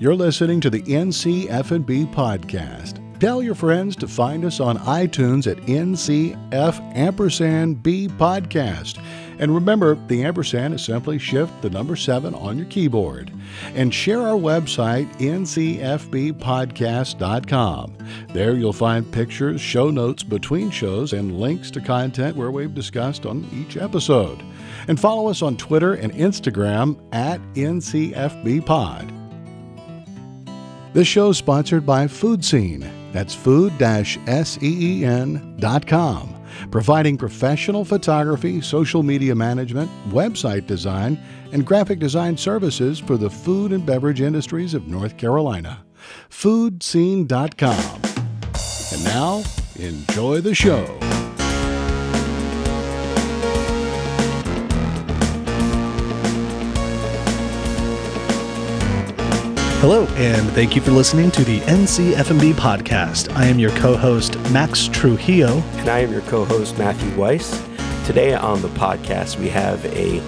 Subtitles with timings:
[0.00, 3.20] You're listening to the NCF&B podcast.
[3.20, 8.98] Tell your friends to find us on iTunes at NCF ampersand B podcast.
[9.38, 13.30] And remember, the ampersand is simply shift the number 7 on your keyboard.
[13.74, 17.98] And share our website, ncfbpodcast.com.
[18.32, 23.26] There you'll find pictures, show notes between shows, and links to content where we've discussed
[23.26, 24.42] on each episode.
[24.88, 29.20] And follow us on Twitter and Instagram at NCFBpod.
[30.92, 32.90] This show is sponsored by Food Scene.
[33.12, 33.94] That's food-seen.com,
[36.72, 41.16] providing professional photography, social media management, website design,
[41.52, 45.84] and graphic design services for the food and beverage industries of North Carolina.
[46.28, 48.02] Foodscene.com.
[48.92, 49.44] And now,
[49.76, 51.09] enjoy the show.
[59.80, 63.34] Hello, and thank you for listening to the NCF&B podcast.
[63.34, 65.58] I am your co-host Max Trujillo.
[65.78, 67.62] And I am your co host, Matthew Weiss.
[68.04, 70.20] Today on the podcast, we have a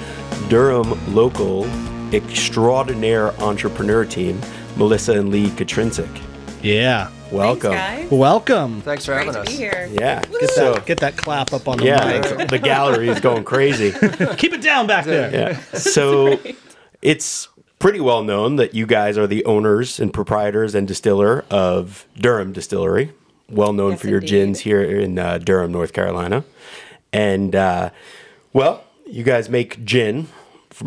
[0.48, 1.66] Durham local
[2.14, 4.40] extraordinaire entrepreneur team,
[4.76, 6.20] Melissa and Lee Katrinak.
[6.62, 7.72] Yeah, Welcome.
[7.72, 8.18] Thanks, guys.
[8.18, 8.80] welcome.
[8.82, 9.48] Thanks for Great having to us.
[9.48, 9.88] be here.
[9.92, 10.22] Yeah.
[10.40, 12.48] Get So, that, get that clap up on the yeah, mic.
[12.48, 13.90] the gallery is going crazy.
[14.36, 15.30] Keep it down back there.
[15.32, 15.60] Yeah.
[15.78, 16.38] So
[17.02, 17.48] it's
[17.82, 22.52] pretty well known that you guys are the owners and proprietors and distiller of Durham
[22.52, 23.12] Distillery,
[23.50, 24.28] well known Yes, for your indeed.
[24.30, 26.44] gins here in uh, Durham, North Carolina.
[27.12, 27.90] And uh,
[28.52, 30.28] well, you guys make gin.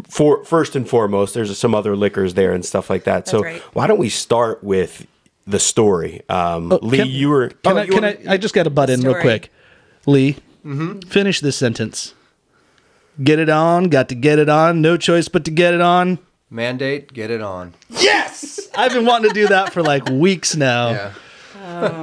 [0.10, 3.28] For first and foremost, there's some other liquors there and stuff like that.
[3.28, 3.62] so right.
[3.74, 5.06] why don't we start with
[5.46, 6.24] the story?
[6.28, 7.50] Um, Lee, Oh, can- you were.
[7.50, 7.84] Can oh, I?
[7.84, 8.34] you Can were- I?
[8.34, 9.52] I just got to butt in real quick.
[10.08, 10.38] Lee,
[11.08, 12.14] finish this sentence.
[13.24, 13.90] Get it on.
[13.90, 14.82] Got to get it on.
[14.82, 16.18] No choice but to get it on.
[16.50, 17.74] Mandate, get it on.
[17.90, 20.90] Yes, I've been wanting to do that for like weeks now.
[20.92, 21.14] Yeah.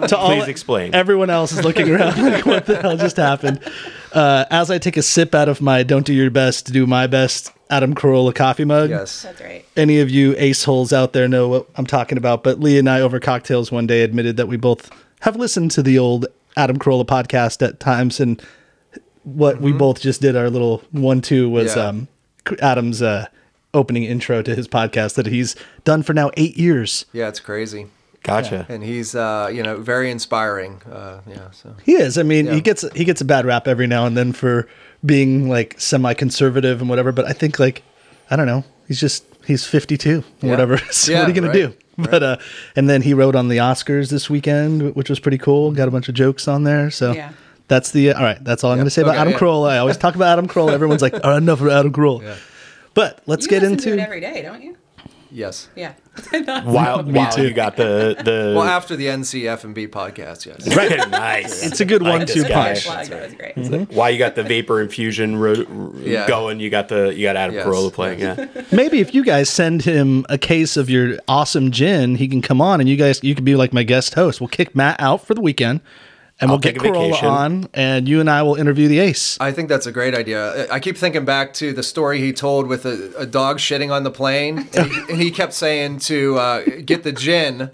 [0.09, 0.93] To all- Please explain.
[0.95, 3.61] Everyone else is looking around like, what the hell just happened?
[4.13, 6.85] Uh, as I take a sip out of my "Don't do your best to do
[6.87, 8.91] my best" Adam Carolla coffee mug.
[8.91, 9.23] Yes.
[9.23, 9.65] That's right.
[9.77, 12.43] Any of you ace holes out there know what I'm talking about.
[12.43, 14.91] But Lee and I, over cocktails one day, admitted that we both
[15.21, 18.43] have listened to the old Adam Carolla podcast at times, and
[19.23, 21.79] what we both just did our little one-two was Mm-hmm.
[21.79, 21.87] Yeah.
[21.89, 22.09] um,
[22.61, 23.27] Adam's uh,
[23.75, 27.07] opening intro to his podcast that he's done for now eight years.
[27.13, 27.87] Yeah, it's crazy.
[28.23, 28.67] Gotcha.
[28.69, 30.81] And he's, uh, you know, very inspiring.
[30.91, 31.51] Uh, yeah.
[31.51, 32.17] So He is.
[32.19, 32.55] I mean, Yeah.
[32.55, 34.69] he gets he gets a bad rap every now and then for
[35.05, 37.11] being like semi-conservative and whatever.
[37.11, 37.83] But I think like
[38.31, 38.65] I don't know.
[38.87, 40.51] He's just he's 52 Yeah.
[40.51, 40.79] whatever.
[40.93, 41.55] So Yeah, what are you gonna right.
[41.55, 41.75] do?
[41.99, 42.37] But uh,
[42.77, 45.73] and then he wrote on the Oscars this weekend, which was pretty cool.
[45.73, 46.91] Got a bunch of jokes on there.
[46.93, 47.33] So Yeah.
[47.67, 48.43] that's the all right.
[48.45, 49.39] That's all I'm gonna say about Okay, Adam yeah.
[49.41, 49.71] Carolla.
[49.71, 50.73] I always talk about Adam Carolla.
[50.75, 52.37] Everyone's like, oh, enough of Adam Carolla.
[52.97, 53.03] Yeah.
[53.09, 54.77] But let's You get listen to it into every day, don't you?
[55.31, 55.69] yes.
[55.75, 55.95] Yeah.
[56.65, 57.45] While, while too.
[57.49, 60.77] you got the the Well, after the NCF and B podcast, yes.
[60.77, 61.65] right, nice.
[61.65, 63.09] it's a good one-two this punch.
[63.09, 63.55] That was great.
[63.55, 63.95] Mm-hmm.
[63.95, 66.29] Why you got the vapor infusion ro- r- Yeah.
[66.29, 66.61] going?
[66.61, 67.67] You got the you got Adam Yes.
[67.67, 68.21] Carolla playing.
[68.21, 72.43] Yeah, Maybe if you guys send him a case of your awesome gin, he can
[72.43, 74.39] come on and you guys you could be like my guest host.
[74.39, 75.81] We'll kick Matt out for the weekend
[76.43, 78.99] and I'll we'll get take a Carolla on and you and I will interview the
[78.99, 79.39] ace.
[79.41, 80.71] I think that's a great idea.
[80.71, 83.93] I I keep thinking back to the story he told with a, a dog shitting
[83.93, 87.71] on the plane, and he, and he kept saying to uh, get the gin.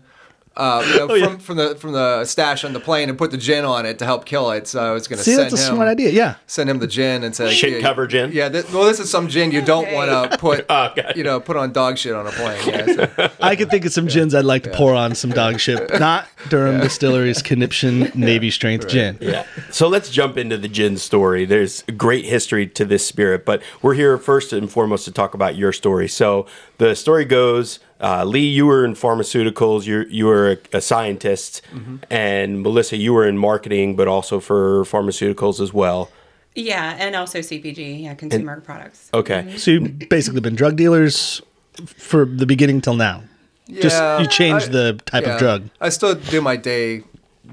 [0.58, 1.26] Uh, you know, Oh, yeah.
[1.28, 3.98] from, from the from the stash on the plane and put the gin on it
[4.00, 4.66] to help kill it.
[4.66, 6.10] So I was going to See, send that's a him smart idea.
[6.10, 6.34] Yeah.
[6.48, 8.32] send him the gin and say Shit yeah, cover gin?
[8.32, 9.94] Yeah, thi- well, this is some gin you don't Okay.
[9.94, 12.60] want to put, Oh, you know, put on dog shit on a plane.
[12.66, 12.86] Yeah,
[13.16, 15.90] so- I could think of some gins I'd like to pour on some dog shit.
[16.00, 19.16] Not Durham Distillery's Conniption Navy Strength gin.
[19.20, 19.46] yeah.
[19.70, 21.44] So let's jump into the gin story.
[21.44, 25.34] There's a great history to this spirit, but we're here first and foremost to talk
[25.34, 26.08] about your story.
[26.08, 26.46] So
[26.78, 27.78] the story goes.
[28.00, 29.84] Uh, Lee, you were in pharmaceuticals.
[29.86, 31.62] You you were a, a scientist,
[32.10, 36.10] and Melissa, you were in marketing, but also for pharmaceuticals as well.
[36.54, 39.10] Yeah, and also CPG, yeah, consumer products.
[39.14, 39.56] Okay.
[39.56, 41.40] So you've basically been drug dealers
[41.86, 43.22] for the beginning till now.
[43.70, 45.34] Just Yeah, you changed I- the type yeah.
[45.34, 45.68] of drug.
[45.80, 47.02] I still do my day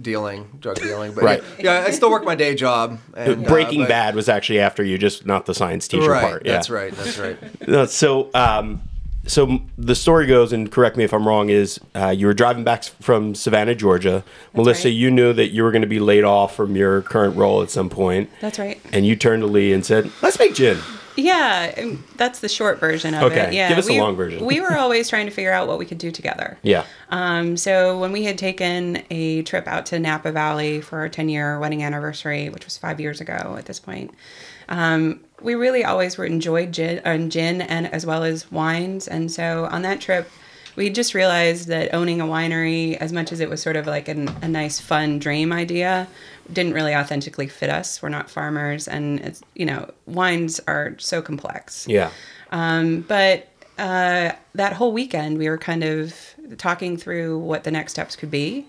[0.02, 1.44] dealing, drug dealing, but Right.
[1.60, 3.00] yeah, I still work my day job.
[3.16, 6.22] And, uh, Breaking but- Bad was actually after you, just not the science teacher Right,
[6.22, 6.46] part.
[6.46, 6.54] Yeah.
[6.54, 6.94] that's right.
[6.96, 7.90] That's right.
[7.90, 8.82] So, um,
[9.28, 12.64] so the story goes, and correct me if I'm wrong, is uh, you were driving
[12.64, 14.24] back from Savannah, Georgia.
[14.54, 14.94] Melissa, right.
[14.94, 17.70] you knew that you were going to be laid off from your current role at
[17.70, 18.80] some point, That's right.
[18.94, 20.78] and you turned to Lee and said, "Let's make gin."
[21.18, 23.54] Yeah, that's the short version of Okay, it.
[23.54, 24.46] Yeah, give us the we, long version.
[24.46, 26.58] we were always trying to figure out what we could do together.
[26.66, 26.84] Yeah.
[27.10, 31.30] Um, so when we had taken a trip out to Napa Valley for our 10
[31.30, 34.14] year wedding anniversary, which was five years ago at this point,
[34.70, 39.08] um, we really always were enjoyed gin, uh, gin and as well as wines.
[39.08, 40.30] And so on that trip,
[40.76, 44.08] we just realized that owning a winery, as much as it was sort of like
[44.08, 46.08] an, a nice, fun dream idea,
[46.52, 48.02] didn't really authentically fit us.
[48.02, 51.88] We're not farmers, and it's you know wines are so complex.
[51.88, 52.12] Yeah.
[52.52, 53.48] Um, but
[53.78, 56.16] uh, that whole weekend, we were kind of
[56.58, 58.66] talking through what the next steps could be.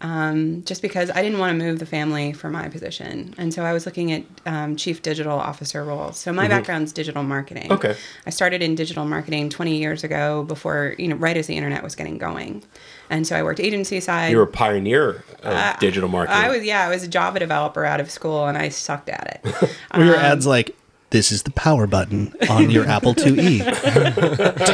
[0.00, 3.34] Um, just because I didn't want to move the family for my position.
[3.38, 6.18] And so I was looking at um, chief digital officer roles.
[6.18, 7.72] So my background's digital marketing.
[7.72, 7.96] Okay.
[8.26, 11.82] I started in digital marketing 20 years ago before, you know, right as the internet
[11.82, 12.62] was getting going.
[13.08, 14.30] And so I worked agency side.
[14.30, 16.42] You were a pioneer of digital marketing.
[16.42, 19.08] Uh, I was, yeah, I was a Java developer out of school and I sucked
[19.08, 19.54] at it.
[19.96, 20.76] Were your ads like,
[21.10, 23.64] this is the power button on your Apple IIe.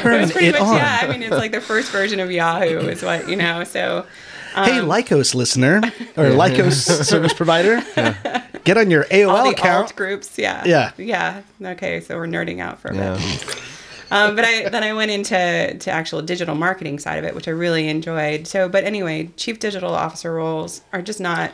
[0.00, 0.76] Turn Pretty it much, on.
[0.76, 1.00] yeah.
[1.02, 4.06] I mean, it's like the first version of Yahoo is what, you know, so.
[4.54, 5.78] Hey, Um, Lycos listener
[6.16, 7.80] or Lycos service provider,
[8.64, 9.86] get on your AOL all the account.
[9.86, 10.92] alt groups yeah Yeah.
[10.96, 13.14] yeah okay so we're nerding out for a Yeah.
[13.16, 13.56] bit
[14.12, 17.46] um, but I then I went into to actual digital marketing side of it, which
[17.46, 18.48] I really enjoyed.
[18.48, 21.52] So, but anyway, chief digital officer roles are just not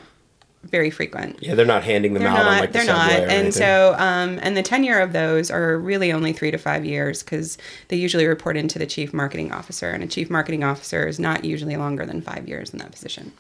[0.67, 1.39] very frequent.
[1.43, 2.61] yeah, they're not handing them They're out on not.
[2.61, 3.23] like they're subway not.
[3.23, 3.53] And anything.
[3.53, 7.57] so, um, and the tenure of those are really only three to five years because
[7.89, 11.45] they usually report into the chief marketing officer, and a chief marketing officer is not
[11.45, 13.33] usually longer than five years in that position.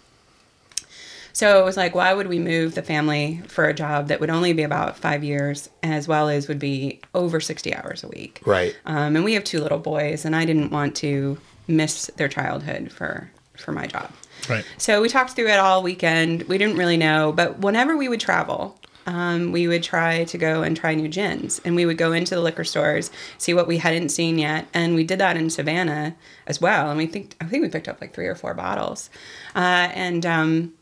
[1.32, 4.30] So it was like, why would we move the family for a job that would
[4.30, 8.40] only be about five years, as well as would be over sixty hours a week?
[8.46, 8.74] Right.
[8.86, 11.36] Um, and we have two little boys, and I didn't want to
[11.68, 14.10] miss their childhood for for my job.
[14.48, 14.64] Right.
[14.78, 16.44] So we talked through it all weekend.
[16.44, 20.62] We didn't really know, but whenever we would travel, um, we would try to go
[20.62, 23.78] and try new gins, and we would go into the liquor stores, see what we
[23.78, 26.16] hadn't seen yet, and we did that in Savannah
[26.46, 26.90] as well.
[26.90, 29.08] And we think I think we picked up like three or four bottles,
[29.54, 30.74] uh, and um,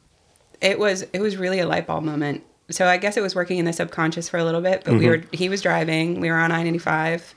[0.62, 2.42] it was it was really a light bulb moment.
[2.70, 5.06] So I guess it was working in the subconscious for a little bit, but we
[5.06, 7.34] were he was driving, we were on I ninety five,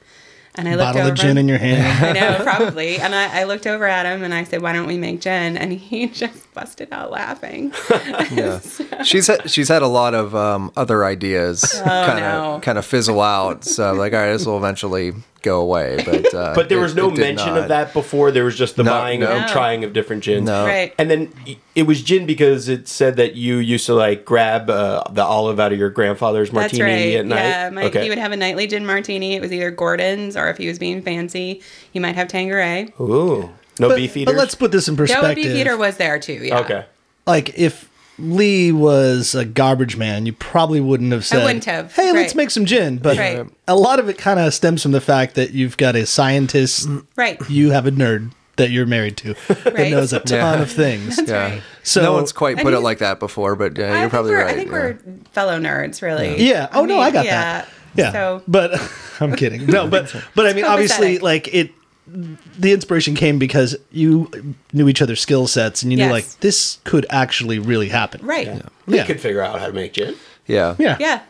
[0.57, 1.12] and I looked Bottle over.
[1.12, 2.06] of gin in your hand.
[2.06, 2.98] I know, probably.
[2.98, 5.57] And I, I looked over at him and I said, "Why don't we make gin?"
[5.57, 7.71] And he just busted out laughing.
[8.31, 8.59] Yeah.
[9.04, 12.86] she's had, she's had a lot of um, other ideas kind of Oh, kind of
[12.86, 13.63] fizzle out.
[13.63, 15.13] So like, all right, this will eventually
[15.44, 16.04] go away.
[16.06, 17.57] But uh, But there it- was no it mention not.
[17.63, 18.31] of that before.
[18.31, 19.31] There was just the No, buying no.
[19.31, 20.45] and trying of different gins.
[20.45, 20.65] No.
[20.65, 20.94] Right.
[20.98, 21.31] And then
[21.75, 25.60] it was gin because it said that you used to like grab uh, the olive
[25.60, 26.81] out of your grandfather's That's martini
[27.15, 27.19] right.
[27.19, 27.38] at night.
[27.44, 28.03] Yeah, my, okay.
[28.03, 29.36] he would have a nightly gin martini.
[29.36, 31.62] It was either Gordon's or if he was being fancy,
[31.92, 32.94] he might have Tanqueray.
[33.00, 33.50] Ooh.
[33.79, 35.35] No But, beef but let's put this in Joe perspective.
[35.35, 36.33] Beefeater was there too.
[36.44, 36.59] Yeah.
[36.59, 36.85] Okay.
[37.25, 37.89] like if
[38.19, 42.33] Lee was a garbage man, you probably wouldn't have said, I wouldn't have, "Hey, let's
[42.33, 43.45] make some gin." But Right.
[43.68, 46.88] a lot of it kind of stems from the fact that you've got a scientist,
[47.15, 47.38] Right.
[47.47, 49.35] you have a nerd that you're married to
[49.65, 50.62] that knows a ton Yeah.
[50.63, 51.18] of things.
[51.18, 51.38] That's Yeah.
[51.44, 51.62] right.
[51.83, 54.31] So- no one's quite put it like that before, but yeah, I you're think probably
[54.31, 54.53] we're- right.
[54.53, 54.74] I think yeah.
[54.74, 54.97] we're
[55.33, 56.41] fellow nerds, really.
[56.44, 56.69] Yeah.
[56.74, 57.41] Oh no, I mean, got yeah.
[57.41, 57.68] that.
[57.94, 58.12] Yeah.
[58.13, 58.81] So But
[59.19, 59.68] I'm kidding.
[59.68, 61.69] No, but but I mean, obviously, like it.
[62.07, 64.31] The inspiration came because you
[64.74, 68.25] knew each other's skill sets, and you knew like this could actually really happen.
[68.25, 68.48] right.
[68.88, 69.06] Lee Yeah.
[69.06, 70.15] could figure out how to make gin.
[70.45, 70.75] yeah.
[70.80, 70.98] Yeah.
[71.00, 71.21] Yeah.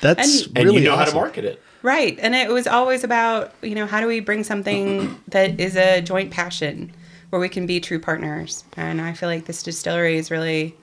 [0.00, 1.14] That's And- And really you know how awesome.
[1.14, 1.62] to market it.
[1.82, 2.18] Right.
[2.22, 6.00] And it was always about, you know, how do we bring something that is a
[6.00, 6.90] joint passion
[7.30, 8.64] where we can be true partners?
[8.76, 10.74] And I feel like this distillery is really,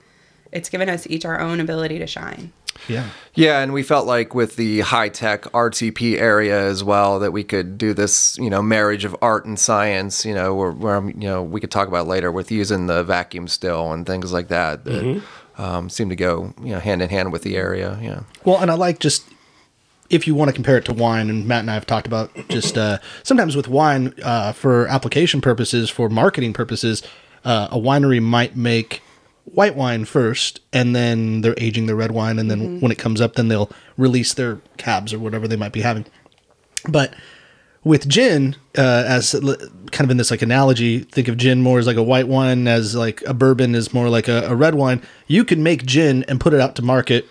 [0.52, 2.52] it's given us each our own ability to shine.
[2.88, 3.08] Yeah.
[3.34, 7.44] Yeah, and we felt like with the high tech RTP area as well that we
[7.44, 10.24] could do this, you know, marriage of art and science.
[10.24, 13.02] You know, where, where um, you know we could talk about later with using the
[13.04, 15.22] vacuum still and things like that that
[15.56, 17.98] um, seem to go you know hand in hand with the area.
[18.02, 18.22] Yeah.
[18.44, 19.24] Well, and I like just
[20.10, 22.30] if you want to compare it to wine, and Matt and I have talked about
[22.48, 27.02] just uh, sometimes with wine uh, for application purposes, for marketing purposes,
[27.46, 29.00] uh, a winery might make
[29.44, 33.20] white wine first, and then they're aging the red wine, and then when it comes
[33.20, 36.06] up, then they'll release their cabs or whatever they might be having.
[36.88, 37.14] But
[37.84, 39.56] with gin, uh, as l-
[39.90, 42.68] kind of in this like analogy, think of gin more as like a white wine,
[42.68, 45.02] as like a bourbon is more like a, a red wine.
[45.26, 47.26] You can make gin and put it out to market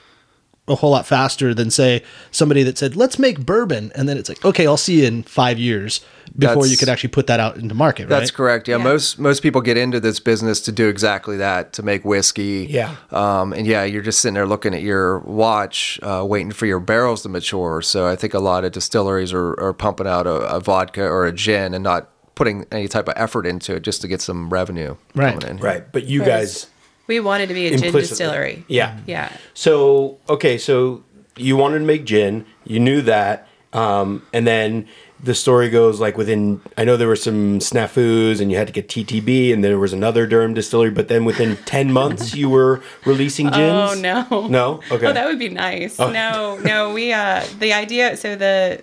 [0.71, 2.01] a whole lot faster than say
[2.31, 5.21] somebody that said let's make bourbon and then it's like okay i'll see you in
[5.23, 5.99] five years
[6.37, 8.67] before That's- you could actually put that out into market right That's correct.
[8.69, 8.83] Yeah, Yeah.
[8.83, 12.67] most most people get into this business to do exactly that, to make whiskey.
[12.69, 12.95] Yeah.
[13.11, 16.79] Um, and yeah, you're just sitting there looking at your watch, uh, waiting for your
[16.79, 17.81] barrels to mature.
[17.81, 21.25] So I think a lot of distilleries are, are pumping out a, a vodka or
[21.25, 24.49] a gin and not putting any type of effort into it just to get some
[24.49, 25.33] revenue Right.
[25.37, 25.61] coming in.
[25.61, 25.91] Right.
[25.91, 26.67] But you guys
[27.12, 28.63] We wanted to be a gin distillery.
[28.70, 28.98] Yeah.
[29.06, 29.34] Yeah.
[29.53, 31.03] So okay, so
[31.36, 34.88] you wanted to make gin, you knew that, um, and then
[35.22, 36.62] the story goes like within.
[36.77, 39.91] I know there were some snafus, and you had to get TTB, and there was
[39.91, 43.91] another Durham distillery, but then within ten months you were releasing gins.
[43.91, 44.48] Oh no.
[44.48, 44.80] No?
[44.89, 45.08] Okay.
[45.08, 46.00] Oh, that would be nice.
[46.00, 48.82] No, no, we uh the idea so the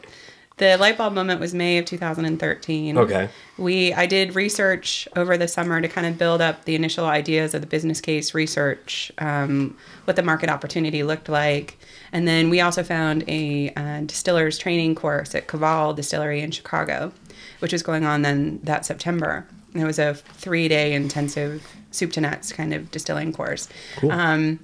[0.58, 2.98] The light bulb moment was May of 2013.
[2.98, 3.28] Okay.
[3.56, 7.54] We I did research over the summer to kind of build up the initial ideas
[7.54, 11.78] of the business case research, um, what the market opportunity looked like,
[12.12, 17.12] and then we also found a uh, distillers training course at Koval Distillery in Chicago,
[17.60, 19.46] which was going on then that September.
[19.74, 23.68] And it was a three-day intensive soup to nuts kind of distilling course.
[24.10, 24.60] Um,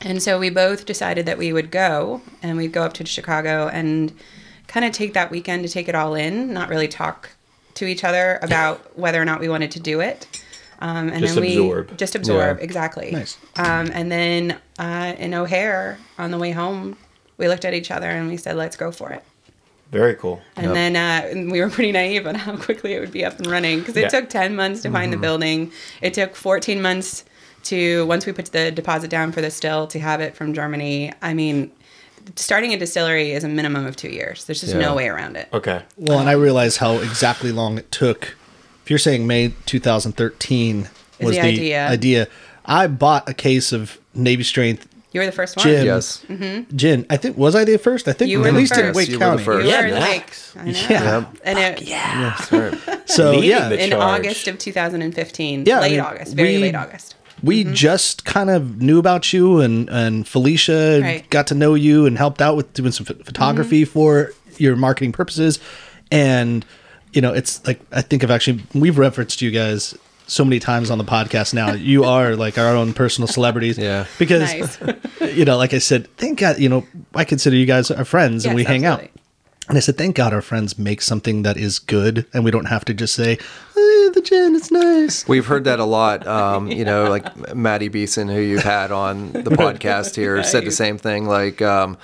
[0.00, 3.68] and so we both decided that we would go and we'd go up to Chicago
[3.68, 4.12] and
[4.72, 7.30] kind of take that weekend to take it all in, not really talk
[7.74, 10.26] to each other about whether or not we wanted to do it.
[10.80, 11.96] Um, and Just then we absorb.
[11.98, 12.64] just absorb Yeah.
[12.64, 13.10] exactly.
[13.12, 13.38] Nice.
[13.56, 16.96] Um, and then uh, in O'Hare on the way home,
[17.38, 19.22] we looked at each other and we said, "Let's go for it."
[19.92, 20.40] Very cool.
[20.56, 20.74] And Yep.
[20.74, 23.46] then uh, and we were pretty naive on how quickly it would be up and
[23.46, 24.08] running because it Yeah.
[24.08, 25.70] took 10 months to find the building.
[26.00, 27.24] It took 14 months
[27.64, 31.12] to, once we put the deposit down for the still, to have it from Germany.
[31.22, 31.70] I mean,
[32.36, 34.44] starting a distillery is a minimum of two years.
[34.44, 34.80] There's just Yeah.
[34.80, 35.48] no way around it.
[35.52, 35.82] Okay.
[35.96, 38.34] Well, and I realize how exactly long it took.
[38.84, 40.88] If you're saying May 2013
[41.20, 41.88] was the the, idea.
[41.88, 42.28] idea.
[42.66, 45.64] I bought a case of Navy Strength You were the first one.
[45.66, 45.84] Gin.
[45.84, 46.24] Yes.
[46.28, 46.76] Mm-hmm.
[46.76, 47.06] gin.
[47.10, 48.08] I think was I the first?
[48.08, 48.96] I think You were at the least in first.
[48.96, 49.44] Wake You were the County.
[49.44, 49.64] first.
[49.66, 50.56] You Yeah, were like, nice.
[50.56, 50.72] I know.
[50.88, 51.24] Yeah.
[51.44, 53.08] And it, That's right.
[53.10, 53.92] So yeah, in.
[53.92, 55.64] August of 2015.
[55.66, 57.14] Yeah, I late mean, August, very we- late August.
[57.42, 57.74] We mm-hmm.
[57.74, 61.30] just kind of knew about you and and Felicia Right.
[61.30, 63.24] got to know you and helped out with doing some ph- mm-hmm.
[63.26, 65.58] photography for your marketing purposes
[66.10, 66.64] and
[67.12, 69.96] you know it's like i think i've actually we've referenced you guys
[70.26, 74.06] so many times on the podcast now you are like our own personal celebrities Yeah.
[74.18, 74.78] because Nice.
[75.36, 78.44] you know like i said thank god you know i consider you guys our friends
[78.44, 79.21] and Yes, we hang out absolutely.
[79.68, 82.66] And I said, thank God our friends make something that is good and we don't
[82.66, 85.26] have to just say, "Eh, the gin, it's nice.
[85.28, 86.26] We've heard that a lot.
[86.26, 90.70] Um, you know, like Maddie Beeson, who you've had on the podcast here, said the
[90.72, 91.26] same thing.
[91.26, 91.96] Like um,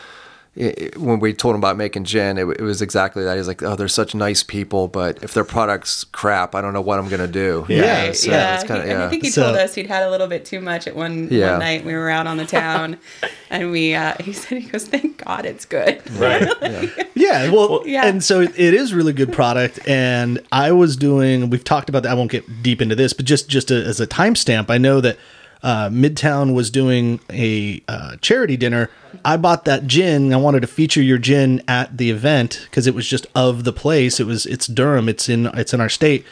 [0.60, 3.36] i- i- when we told him about making gin, it, it was exactly that.
[3.36, 6.80] He's like, "Oh, they're such nice people, but if their product's crap, I don't know
[6.80, 8.54] what I'm gonna do." You Yeah, so yeah.
[8.56, 10.44] it's kinda- he- and I think he So- told us he'd had a little bit
[10.44, 11.50] too much at one, Yeah.
[11.52, 11.84] one night.
[11.84, 12.96] We were out on the town,
[13.50, 16.48] and we uh, he said he goes, "Thank God it's good." Right.
[17.14, 18.06] Yeah, well, Yeah.
[18.06, 19.80] and so it is really good product.
[19.88, 21.50] And I was doing.
[21.50, 22.10] We've talked about that.
[22.12, 25.00] I won't get deep into this, but just just a, as a timestamp, I know
[25.00, 25.16] that
[25.62, 28.90] uh, Midtown was doing a uh, charity dinner.
[29.24, 30.32] I bought that gin.
[30.32, 33.72] I wanted to feature your gin at the event because it was just of the
[33.72, 34.20] place.
[34.20, 35.08] It was it's Durham.
[35.08, 36.24] It's in it's in our state,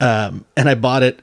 [0.00, 1.20] um, and I bought it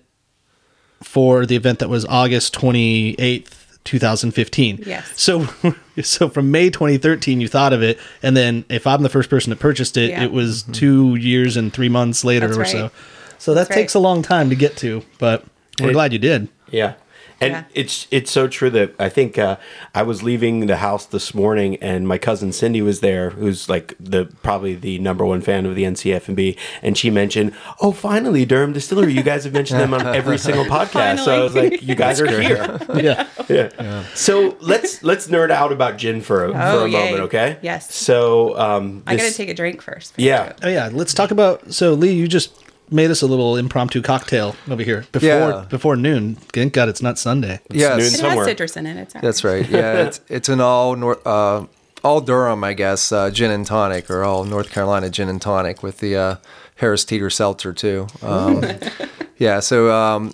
[1.04, 3.56] for the event that was August twenty eighth.
[3.86, 4.84] 2015.
[4.86, 5.10] Yes.
[5.16, 5.48] So,
[6.04, 9.50] so from May 2013, you thought of it, and then if I'm the first person
[9.50, 10.24] that purchased it, Yeah.
[10.26, 12.70] it was two years and three months later That's or right.
[12.70, 12.92] so.
[13.40, 14.00] So that That's takes right.
[14.00, 15.44] a long time to get to, but
[15.80, 16.50] we're It- glad you did.
[16.70, 16.96] Yeah.
[17.42, 17.64] And Yeah.
[17.74, 19.58] it's it's so true that I think uh,
[19.96, 23.94] I was leaving the house this morning and my cousin Cindy was there, who's like
[24.00, 28.74] the probably the number one fan of the NCF&B, and she mentioned, "Oh, finally, Durham
[28.74, 29.14] Distillery!
[29.14, 32.20] You guys have mentioned them on every single podcast." So I was like, "You guys
[32.22, 33.28] are here." Yeah.
[33.48, 34.04] yeah.
[34.16, 37.06] So let's let's nerd out about gin for a, for Oh, a yay.
[37.06, 37.58] moment, okay?
[37.62, 37.94] Yes.
[37.96, 40.14] So um, I got to take a drink first.
[40.18, 40.54] Yeah.
[40.62, 40.90] Oh yeah.
[40.92, 41.74] Let's talk about.
[41.74, 42.52] So Lee, you just
[42.92, 45.66] made us a little impromptu cocktail over here before Yeah.
[45.70, 46.36] before noon.
[46.36, 47.60] Thank God it's not Sunday.
[47.70, 47.98] Yes.
[47.98, 48.38] noon It somewhere.
[48.38, 48.98] has citrus in it.
[48.98, 49.62] It's all That's right.
[49.62, 49.70] right.
[49.70, 51.66] Yeah, it's it's an all North, uh,
[52.04, 55.84] all Durham, I guess, uh, gin and tonic, or all North Carolina gin and tonic
[55.84, 56.36] with the uh,
[56.76, 58.08] Harris Teeter Seltzer too.
[58.22, 58.64] Um,
[59.38, 59.60] yeah.
[59.60, 60.34] So um,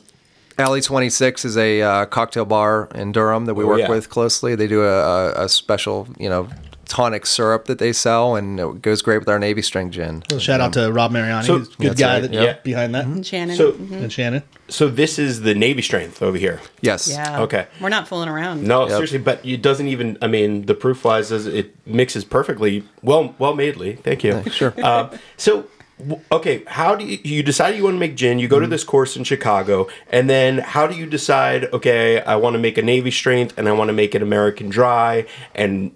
[0.58, 3.90] Alley Twenty Six is a uh, cocktail bar in Durham that we Oh, work yeah.
[3.90, 4.56] with closely.
[4.56, 6.48] They do a, a, a special, you know,
[6.88, 10.24] tonic syrup that they sell, and it goes great with our Navy Strength gin.
[10.30, 12.58] So shout out to um, Rob Mariani, So- He's a good guy right, that yeah.
[12.64, 13.56] behind that, Shannon.
[13.56, 13.94] So mm-hmm.
[13.94, 14.44] and Shannon.
[14.68, 16.62] so this is the Navy strength over here.
[16.82, 17.08] Yes.
[17.10, 17.42] yeah.
[17.42, 17.68] Okay.
[17.82, 18.64] We're not fooling around.
[18.64, 18.90] No, Yep.
[18.92, 20.18] seriously, but it doesn't even.
[20.22, 22.84] I mean, the proof wise, is it mixes perfectly.
[23.02, 23.96] Well, well madely.
[23.96, 24.44] Thank you.
[24.50, 24.74] Sure.
[24.82, 25.68] Uh, so,
[26.32, 28.40] okay, how do you, you decide you want to make gin?
[28.40, 28.72] You go to mm-hmm.
[28.72, 31.66] this course in Chicago, and then how do you decide?
[31.74, 34.70] Okay, I want to make a Navy strength, and I want to make it American
[34.70, 35.96] dry, and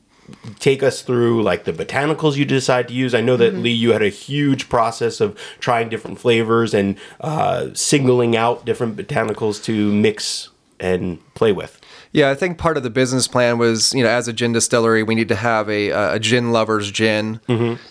[0.60, 3.14] take us through like the botanicals you decide to use.
[3.14, 7.70] I know that Lee, you had a huge process of trying different flavors and uh,
[7.74, 11.79] singling out different botanicals to mix and play with.
[12.12, 15.04] Yeah, I think part of the business plan was, you know, as a gin distillery,
[15.04, 17.40] we need to have a, a gin lover's gin.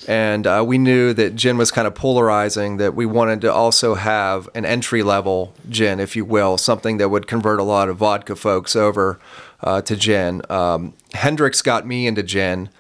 [0.09, 3.95] And uh, we knew that gin was kind of polarizing, that we wanted to also
[3.95, 7.99] have an entry level gin, if you will, something that would convert a lot of
[7.99, 9.21] vodka folks over
[9.63, 10.43] uh, to gin.
[10.51, 12.71] Um, Hendrick's got me into gin.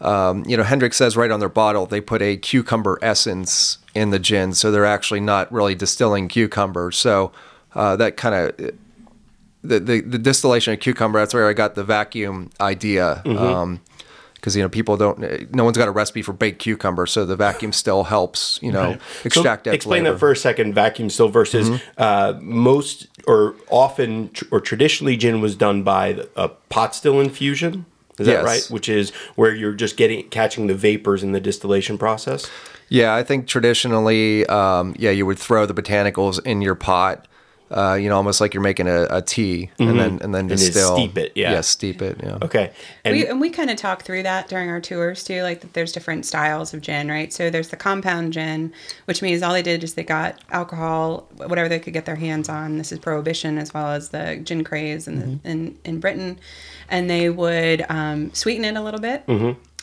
[0.00, 4.10] Um, you know, Hendrick's says right on their bottle they put a cucumber essence in
[4.10, 6.90] the gin, so they're actually not really distilling cucumber.
[6.90, 7.30] So
[7.74, 8.72] uh, that kind of
[9.62, 13.22] the, the, the distillation of cucumber, that's where I got the vacuum idea.
[13.26, 13.80] Um,
[14.34, 15.52] because you know people don't.
[15.52, 18.96] No one's got a recipe for baked cucumber, so the vacuum still helps you know
[19.24, 20.14] extract so that explain flavor.
[20.14, 20.74] that for a second.
[20.74, 26.48] Vacuum still versus uh, most or often tr- or traditionally gin was done by a
[26.68, 27.84] pot still infusion.
[28.20, 28.44] Is that Yes.
[28.44, 28.66] right?
[28.70, 32.48] Which is where you're just getting catching the vapors in the distillation process.
[32.88, 37.26] Yeah, I think traditionally, um, yeah, you would throw the botanicals in your pot.
[37.70, 40.46] Uh, you know, almost like you're making a, a tea, and then and then then
[40.46, 40.96] distill.
[40.96, 41.60] steep it, yeah.
[41.60, 42.20] steep it.
[42.22, 42.38] Yeah.
[42.42, 42.72] Okay,
[43.04, 45.74] and we, and we kind of talk through that during our tours too, like that
[45.74, 47.32] there's different styles of gin, right?
[47.32, 48.72] So there's the compound gin,
[49.04, 52.48] which means all they did is they got alcohol, whatever they could get their hands
[52.48, 52.78] on.
[52.78, 56.38] This is prohibition as well as the gin craze in, the, in, in Britain.
[56.88, 59.24] And they would um, sweeten it a little bit.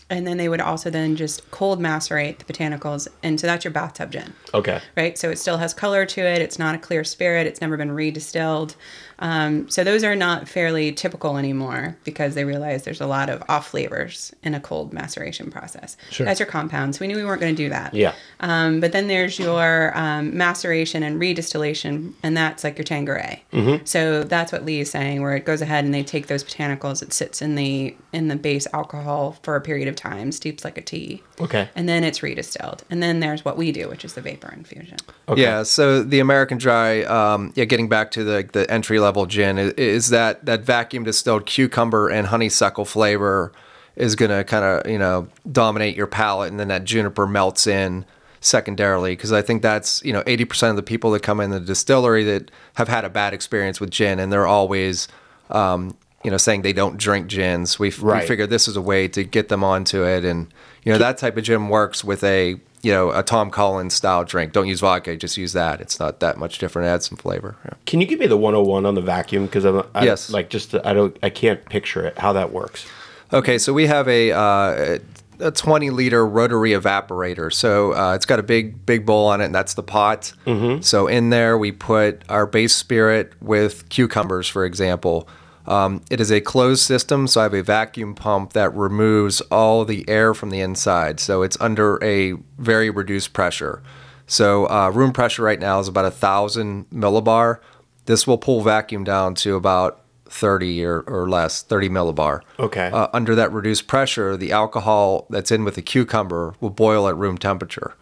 [0.10, 3.08] And then they would also then just cold macerate the botanicals.
[3.24, 5.18] And so that's your bathtub gin okay, right?
[5.18, 6.42] So it still has color to it.
[6.42, 7.48] It's not a clear spirit.
[7.48, 8.76] It's never been redistilled.
[9.20, 13.44] Um, so those are not fairly typical anymore because they realize there's a lot of
[13.48, 15.96] off flavors in a cold maceration process.
[16.12, 16.26] Sure.
[16.26, 17.00] That's your compounds.
[17.00, 17.94] We knew we weren't going to do that.
[17.94, 23.44] yeah, Um, but then there's your um, maceration and redistillation, and that's like your Tanqueray.
[23.54, 23.86] Mm-hmm.
[23.86, 27.02] So that's what Lee is saying, where it goes ahead and they take those botanicals.
[27.02, 30.78] It sits in the in the base alcohol for a period of time, steeps like
[30.78, 31.22] a tea.
[31.40, 31.70] Okay.
[31.76, 34.98] And then it's redistilled, and then there's what we do, which is the vapor infusion.
[35.28, 35.42] Okay.
[35.42, 39.58] Yeah, so the American Dry, um, yeah, getting back to the the entry level gin
[39.58, 43.52] is, is that that vacuum distilled cucumber and honeysuckle flavor
[43.96, 48.04] is gonna kind of you know dominate your palate, and then that juniper melts in
[48.42, 51.50] secondarily because I think that's you know eighty percent of the people that come in
[51.52, 55.08] the distillery that have had a bad experience with gin, and they're always
[55.50, 57.80] um, you know saying they don't drink gins.
[57.80, 58.22] We, Right.
[58.24, 60.48] we figured this is a way to get them onto it, and
[60.84, 64.24] you know that type of gin works with a you know a Tom Collins style
[64.24, 64.54] drink.
[64.54, 65.82] Don't use vodka, just use that.
[65.82, 66.88] It's not that much different.
[66.88, 67.56] Add some flavor.
[67.65, 67.74] Yeah.
[67.88, 69.48] Can you give me the 101 on the vacuum?
[69.48, 70.30] Because I'm I, Yes.
[70.30, 72.86] like just I don't I can't picture it how that works.
[73.34, 75.00] Okay, so we have a uh,
[75.39, 77.51] a 20 liter rotary evaporator.
[77.51, 80.32] So uh, it's got a big big bowl on it, and that's the pot.
[80.46, 80.82] Mm-hmm.
[80.82, 85.27] So in there we put our base spirit with cucumbers, for example.
[85.68, 89.86] Um, it is a closed system, so I have a vacuum pump that removes all
[89.86, 91.20] the air from the inside.
[91.20, 93.82] So it's under a very reduced pressure.
[94.28, 97.60] So uh, room pressure right now is about a thousand millibar.
[98.06, 102.42] This will pull vacuum down to about 30 or, or less, 30 millibar.
[102.60, 102.90] Okay.
[102.92, 107.16] Uh, under that reduced pressure, the alcohol that's in with the cucumber will boil at
[107.16, 107.96] room temperature.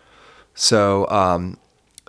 [0.54, 1.58] So um,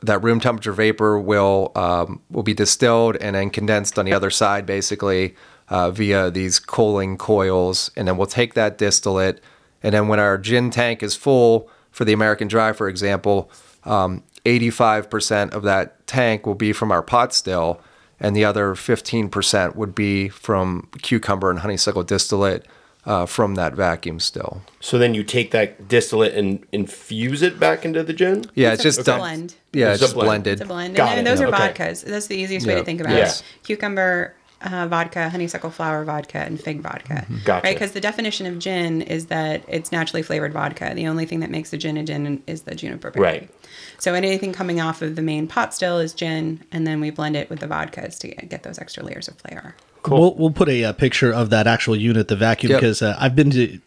[0.06, 4.30] that room temperature vapor will um, will be distilled and then condensed on the other
[4.30, 5.34] side, basically
[5.68, 9.40] uh, via these cooling coils, and then we'll take that distillate,
[9.82, 13.50] and then when our gin tank is full for the American Dry, for example,
[13.84, 17.80] um, 85% of that tank will be from our pot still,
[18.20, 22.66] and the other 15% would be from cucumber and honeysuckle distillate
[23.06, 24.62] uh, from that vacuum still.
[24.80, 28.44] So then you take that distillate and infuse it back into the gin.
[28.54, 29.54] Yeah, it's, It's just a dumped- blend.
[29.72, 30.26] Yeah, It's it's, a just blend.
[30.28, 30.52] blended.
[30.54, 30.96] It's a blend.
[30.96, 31.30] Got and, and it.
[31.30, 31.72] those are Okay.
[31.72, 32.04] vodkas.
[32.04, 33.40] That's the easiest way to think about Yes.
[33.40, 33.46] it.
[33.64, 37.26] Cucumber uh, vodka, honeysuckle flower vodka, and fig vodka.
[37.44, 37.64] Gotcha.
[37.66, 37.74] Right?
[37.74, 40.92] Because the definition of gin is that it's naturally flavored vodka.
[40.94, 43.22] The only thing that makes a gin a gin is the juniper berry.
[43.24, 43.50] Right.
[43.98, 47.36] So anything coming off of the main pot still is gin, and then we blend
[47.36, 49.74] it with the vodkas to get, get those extra layers of flavor.
[50.08, 52.80] We'll we'll put a, uh picture of that actual unit, the vacuum, Yep.
[52.80, 53.78] because uh, I've been to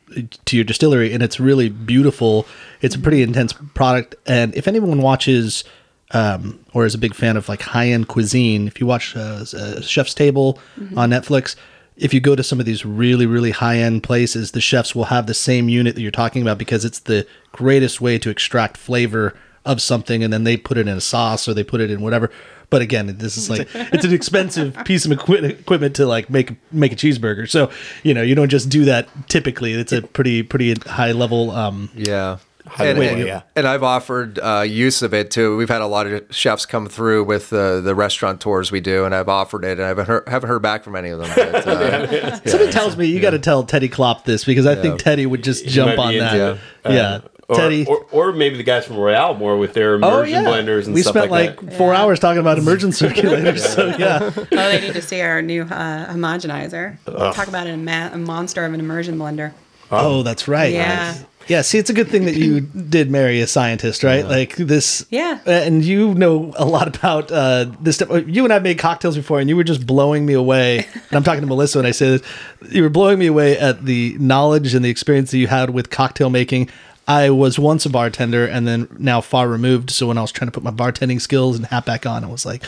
[0.45, 2.45] to your distillery and it's really beautiful.
[2.82, 5.63] It's a pretty intense product, and if anyone watches
[6.12, 9.45] um, or is a big fan of like high end cuisine, if you watch uh,
[9.53, 10.60] uh, Chef's Table
[10.95, 11.56] on Netflix.
[11.99, 15.06] If you go to some of these really, really high end places, the chefs will
[15.06, 18.77] have the same unit that you're talking about because it's the greatest way to extract
[18.77, 19.34] flavor
[19.67, 22.01] of something and then they put it in a sauce or they put it in
[22.01, 22.32] whatever.
[22.69, 26.53] But again, this is like it's an expensive piece of equi- equipment to like make
[26.73, 27.49] make a cheeseburger.
[27.49, 27.69] So
[28.03, 29.73] you know you don't just do that typically.
[29.73, 31.51] It's a pretty pretty high level.
[31.51, 32.39] Um, Yeah.
[32.69, 33.41] High And, level, and, yeah.
[33.56, 35.56] and I've offered uh, use of it too.
[35.56, 39.06] We've had a lot of chefs come through with uh, the restaurant tours we do,
[39.06, 41.30] and I've offered it, and I haven't heard, haven't heard back from any of them.
[41.34, 44.99] But, uh, Something tells me you got to tell Teddy Klopp this because I think
[45.01, 46.34] Teddy would just jump on be that.
[46.34, 47.55] into, yeah, uh,
[47.88, 50.86] Or, or, or maybe the guys from Royale more with their oh immersion yeah, blenders
[50.86, 50.93] and stuff like that.
[50.93, 51.77] we stuff spent like, like, that.
[51.77, 53.60] four hours talking about immersion circulators.
[53.60, 56.97] So yeah, Oh, they need to see our new uh, homogenizer.
[57.05, 59.53] Talk about a, ma- a monster of an immersion blender.
[59.91, 60.73] oh that's right.
[60.73, 61.15] Yeah.
[61.47, 64.25] Yeah, see, it's a good thing that you did marry a scientist, right?
[64.25, 65.05] Like this.
[65.10, 65.39] Yeah.
[65.47, 68.10] uh, And you know a lot about uh, this stuff.
[68.27, 70.79] You and I made cocktails before, and you were just blowing me away.
[70.93, 72.21] And I'm talking to Melissa when I say this.
[72.69, 75.89] You were blowing me away at the knowledge and the experience that you had with
[75.89, 76.69] cocktail making.
[77.07, 79.91] I was once a bartender and then now far removed.
[79.91, 82.27] So when I was trying to put my bartending skills and hat back on, I
[82.27, 82.63] was like,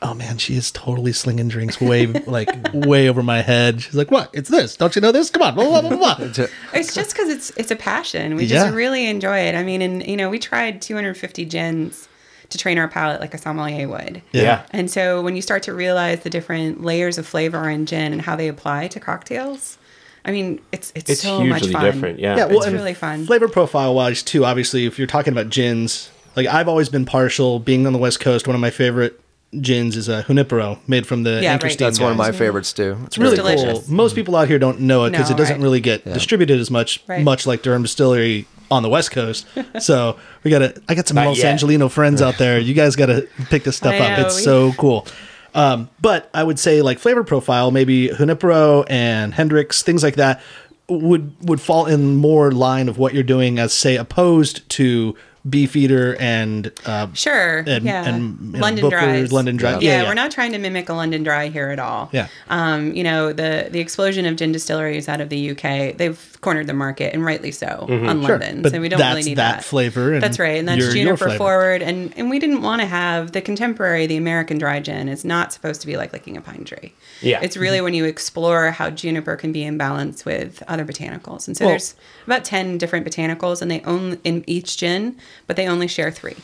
[0.00, 3.82] oh man, she is totally slinging drinks way, like, way over my head.
[3.82, 4.30] She's like, what?
[4.32, 4.76] It's this.
[4.76, 5.28] Don't you know this?
[5.28, 5.54] Come on.
[5.54, 6.26] Blah, blah, blah, blah.
[6.72, 8.34] It's just because it's it's a passion.
[8.36, 8.64] We Yeah.
[8.64, 9.54] just really enjoy it.
[9.54, 12.08] I mean, and you know, we tried 250 gins
[12.48, 14.22] to train our palate like a sommelier would.
[14.32, 14.62] Yeah.
[14.70, 18.22] And so when you start to realize the different layers of flavor in gin and
[18.22, 19.76] how they apply to cocktails,
[20.24, 21.84] I mean, it's it's, It's so much hugely fun.
[21.84, 22.36] different, yeah.
[22.36, 23.26] Yeah, well, it's really fun.
[23.26, 24.44] Flavor profile wise, too.
[24.44, 27.58] Obviously, if you're talking about gins, like I've always been partial.
[27.58, 29.18] Being on the West Coast, one of my favorite
[29.60, 31.72] gins is a Junipero, made from the Yeah, Anchor right.
[31.72, 32.96] Steam That's one of my favorites too.
[33.04, 33.84] It's really delicious.
[33.86, 33.94] cool.
[33.94, 35.62] Most people out here don't know it because No, it doesn't right.
[35.62, 37.22] really get distributed as much, Right.
[37.22, 39.44] much like Durham Distillery on the West Coast.
[39.80, 40.80] so we gotta.
[40.88, 41.46] I got some Not Los yet.
[41.52, 42.58] Angelino friends out there.
[42.58, 44.18] You guys gotta pick this stuff I up.
[44.20, 45.06] know, It's so cool.
[45.54, 50.40] Um, but I would say like flavor profile, maybe Junipero and Hendrick's, things like that
[50.88, 55.16] would would fall in more line of what you're doing as say opposed to
[55.48, 57.64] Beefeater and uh, Sure.
[57.66, 58.04] and, yeah.
[58.08, 59.32] and you London Booker's dries.
[59.32, 59.78] London Dry.
[59.80, 62.10] Yeah, we're not trying to mimic a London Dry here at all.
[62.12, 62.28] Yeah.
[62.48, 66.68] Um, you know, the the explosion of gin distilleries out of the UK, they've cornered
[66.68, 68.26] the market, and rightly so, on Mm-hmm.
[68.26, 68.62] Sure, London.
[68.62, 70.86] but so we don't really need that that, flavor and that's right, and that's your-
[70.88, 71.38] your juniper flavor.
[71.38, 75.08] forward, and and we didn't want to have the contemporary, the American dry gin.
[75.08, 76.92] is not supposed to be like licking a pine tree.
[77.20, 77.40] Yeah.
[77.42, 81.56] It's really when you explore how juniper can be in balance with other botanicals, and
[81.56, 81.94] so Well- there's
[82.26, 85.16] about ten different botanicals, and they own in each gin,
[85.46, 86.36] but they only share three.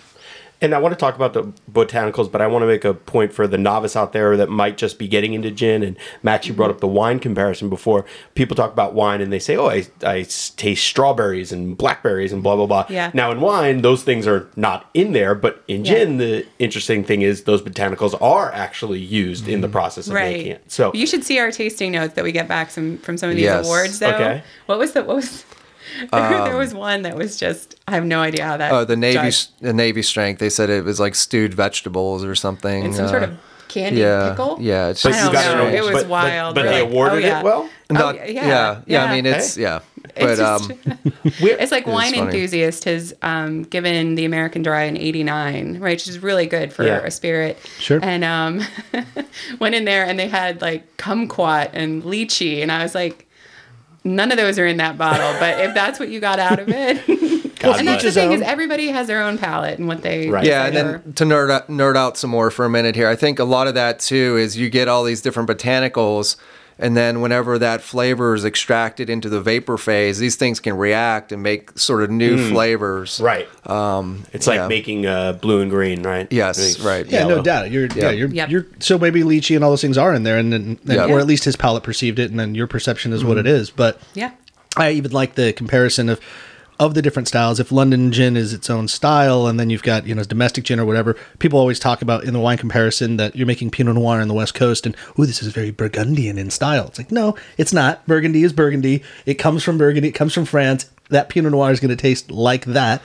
[0.61, 3.33] And I want to talk about the botanicals, but I want to make a point
[3.33, 5.85] for the novice out there that might just be getting into gin.
[5.85, 8.05] And Max, you brought up the wine comparison before.
[8.35, 10.23] People talk about wine and they say, "Oh, I, I
[10.57, 13.13] taste strawberries and blackberries and blah blah blah." Yeah.
[13.15, 15.93] Now in wine, those things are not in there, but in Yeah.
[15.95, 19.73] gin, the interesting thing is those botanicals are actually used in the mm-hmm.
[19.75, 20.65] process of making it.
[20.67, 23.37] So you should see our tasting notes that we get back some from some of
[23.37, 23.65] these Yes.
[23.65, 24.01] awards.
[24.01, 24.43] Though, Okay.
[24.67, 25.45] what was the what was?
[26.13, 28.73] there was one that was just I have no idea how that.
[28.73, 29.51] Oh, the navy, judged.
[29.61, 30.39] the navy strength.
[30.39, 32.85] They said it was like stewed vegetables or something.
[32.85, 34.57] and some uh, sort of candy yeah, pickle.
[34.61, 34.89] yeah.
[34.89, 35.69] It's just I don't you gotta know.
[35.69, 36.55] It was but- but- wild.
[36.55, 37.41] But, We're they awarded oh, yeah.
[37.41, 37.69] it well.
[37.91, 39.05] not, yeah, yeah, yeah, yeah.
[39.05, 39.63] I mean, it's Hey.
[39.63, 39.81] yeah,
[40.17, 42.19] It's but just- um, It's like wine funny.
[42.27, 45.93] enthusiast has um, given the American Dry an 89, right?
[45.93, 46.99] Which is really good for Yeah.
[47.05, 47.59] a spirit.
[47.79, 48.01] Sure.
[48.03, 48.63] And um,
[49.59, 53.28] went in there and they had like kumquat and lychee, and I was like,
[54.17, 55.33] none of those are in that bottle.
[55.39, 57.07] But if that's what you got out of it,
[57.59, 60.03] God, and that's the each his thing is everybody has their own palate and what
[60.03, 60.45] they Right.
[60.45, 63.17] yeah, and then to nerd out, nerd out some more for a minute here, I
[63.17, 66.37] think a lot of that too is you get all these different botanicals,
[66.79, 71.33] and then whenever that flavor is extracted into the vapor phase, these things can react
[71.33, 73.21] and make sort of new flavors.
[73.21, 73.49] Right.
[73.69, 76.27] Um, it's like making uh, blue and green, right?
[76.31, 77.05] Yes, right.
[77.07, 77.71] Yeah, no doubt.
[77.71, 78.11] You're yeah, Yeah.
[78.11, 78.51] you're Yep.
[78.51, 81.07] you're so maybe lychee and all those things are in there, and then and, Yeah.
[81.07, 83.47] or at least his palate perceived it, and then your perception is what Mm-hmm.
[83.47, 83.71] it is.
[83.71, 84.31] But yeah.
[84.77, 86.21] I even like the comparison of
[86.79, 87.59] of the different styles.
[87.59, 90.81] If London gin is its own style, and then you've got you know domestic gin
[90.81, 94.21] or whatever, people always talk about in the wine comparison that you're making Pinot Noir
[94.21, 96.87] on the West Coast, and ooh, this is very Burgundian in style.
[96.87, 98.07] It's like no, it's not.
[98.07, 99.03] Burgundy is Burgundy.
[99.27, 100.09] It comes from Burgundy.
[100.09, 100.91] It comes from France.
[101.11, 103.01] That Pinot Noir is going to taste like that.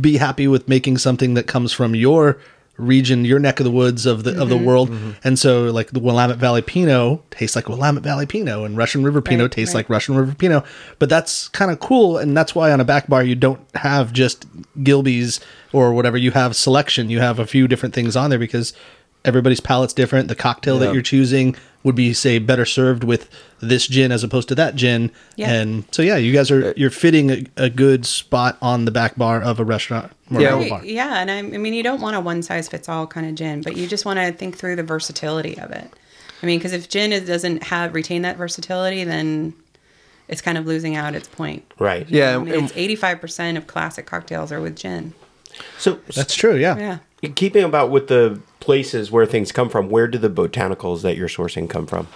[0.00, 2.38] Be happy with making something that comes from your
[2.76, 4.48] region, your neck of the woods of the of Mm-hmm.
[4.48, 4.90] the world.
[5.22, 9.20] And so like the Willamette Valley Pinot tastes like Willamette Valley Pinot and Russian River
[9.22, 9.80] Pinot Right, tastes right.
[9.80, 10.64] like Russian River Pinot.
[10.98, 14.12] But that's kind of cool and that's why on a back bar you don't have
[14.12, 14.46] just
[14.82, 15.40] Gilbey's
[15.72, 16.16] or whatever.
[16.16, 17.10] You have selection.
[17.10, 18.72] You have a few different things on there because
[19.24, 20.28] everybody's palate's different.
[20.28, 23.28] The cocktail that you're choosing would be say better served with
[23.60, 25.10] this gin as opposed to that gin.
[25.36, 25.52] Yeah.
[25.52, 28.90] And so yeah, you guys are uh, you're fitting a, a good spot on the
[28.90, 30.58] back bar of a restaurant or Yeah.
[30.58, 30.84] a bar.
[30.84, 33.34] yeah, and I, I mean, you don't want a one size fits all kind of
[33.36, 35.88] gin, but you just want to think through the versatility of it.
[36.42, 39.54] I mean, because if gin is, doesn't have retain that versatility, then
[40.28, 41.64] it's kind of losing out its point.
[41.78, 42.08] Right.
[42.08, 45.14] Yeah, I mean, it's eighty five percent of classic cocktails are with gin.
[45.78, 46.76] So That's true, yeah.
[46.76, 46.98] Yeah.
[47.28, 51.28] Keeping about with the places where things come from, where do the botanicals that you're
[51.28, 52.08] sourcing come from?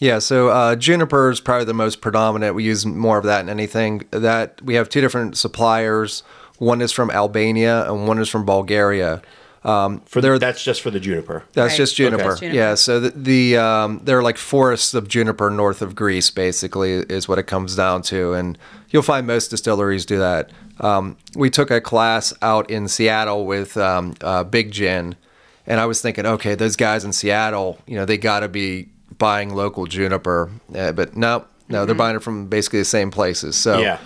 [0.00, 2.54] Yeah, so uh, juniper is probably the most predominant.
[2.54, 4.04] We use more of that than anything.
[4.12, 6.22] That we have two different suppliers.
[6.58, 9.22] One is from Albania and one is from Bulgaria.
[9.64, 11.42] Um, For they're that's just for the juniper.
[11.52, 11.76] That's Right.
[11.76, 12.32] just juniper.
[12.34, 12.54] Okay.
[12.54, 12.74] Yeah.
[12.74, 17.38] So the, the um, they're like forests of juniper north of Greece, basically, is what
[17.40, 18.56] it comes down to, and
[18.90, 20.50] you'll find most distilleries do that.
[20.80, 25.16] Um, we took a class out in Seattle with um, uh, Big Gin,
[25.66, 28.88] and I was thinking, okay, those guys in Seattle, you know, they got to be
[29.18, 33.56] buying local juniper, uh, but no, no, they're buying it from basically the same places.
[33.56, 33.98] So Yeah.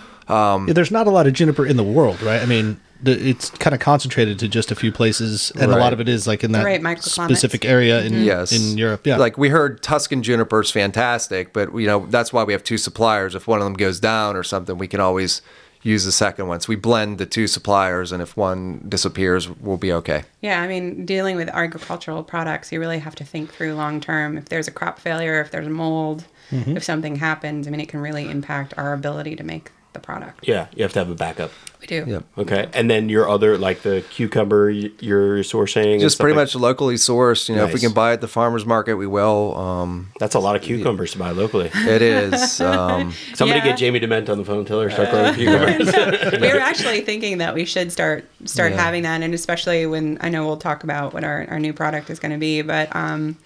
[0.66, 2.40] Yeah, there's not a lot of juniper in the world, right?
[2.40, 5.92] I mean, the, it's kind of concentrated to just a few places, and a lot
[5.92, 8.52] of it is like in that Right, specific area in Yes.
[8.52, 9.06] in Europe.
[9.06, 12.62] Yeah, Like we heard Tuscan juniper is fantastic, but you know that's why we have
[12.62, 13.34] two suppliers.
[13.34, 15.42] If one of them goes down or something, we can always,
[15.82, 16.60] use the second one.
[16.60, 20.24] So we blend the two suppliers, and if one disappears, we'll be okay.
[20.40, 24.38] Yeah, I mean, dealing with agricultural products, you really have to think through long term.
[24.38, 26.76] If there's a crop failure, if there's mold, mm-hmm.
[26.76, 30.46] if something happens, I mean, it can really impact our ability to make the product.
[30.48, 31.50] Yeah, you have to have a backup.
[31.80, 32.04] We do.
[32.06, 32.24] Yep.
[32.38, 35.92] Okay, and then your other like the cucumber you're sourcing.
[35.92, 37.48] and Just stuff pretty like- much locally sourced.
[37.48, 39.56] You know, if we can buy at the farmers market, we will.
[39.58, 41.70] Um, That's a lot of cucumbers to buy locally.
[41.74, 42.60] it is.
[42.60, 43.64] Um, Somebody Yeah.
[43.66, 44.64] get Jamie DeMent on the phone.
[44.64, 46.40] Tell her to start growing cucumbers.
[46.40, 48.80] we were actually thinking that we should start start Yeah.
[48.82, 52.10] having that, and especially when I know we'll talk about what our, our new product
[52.10, 53.36] is going to be, but um,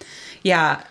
[0.43, 0.81] yeah.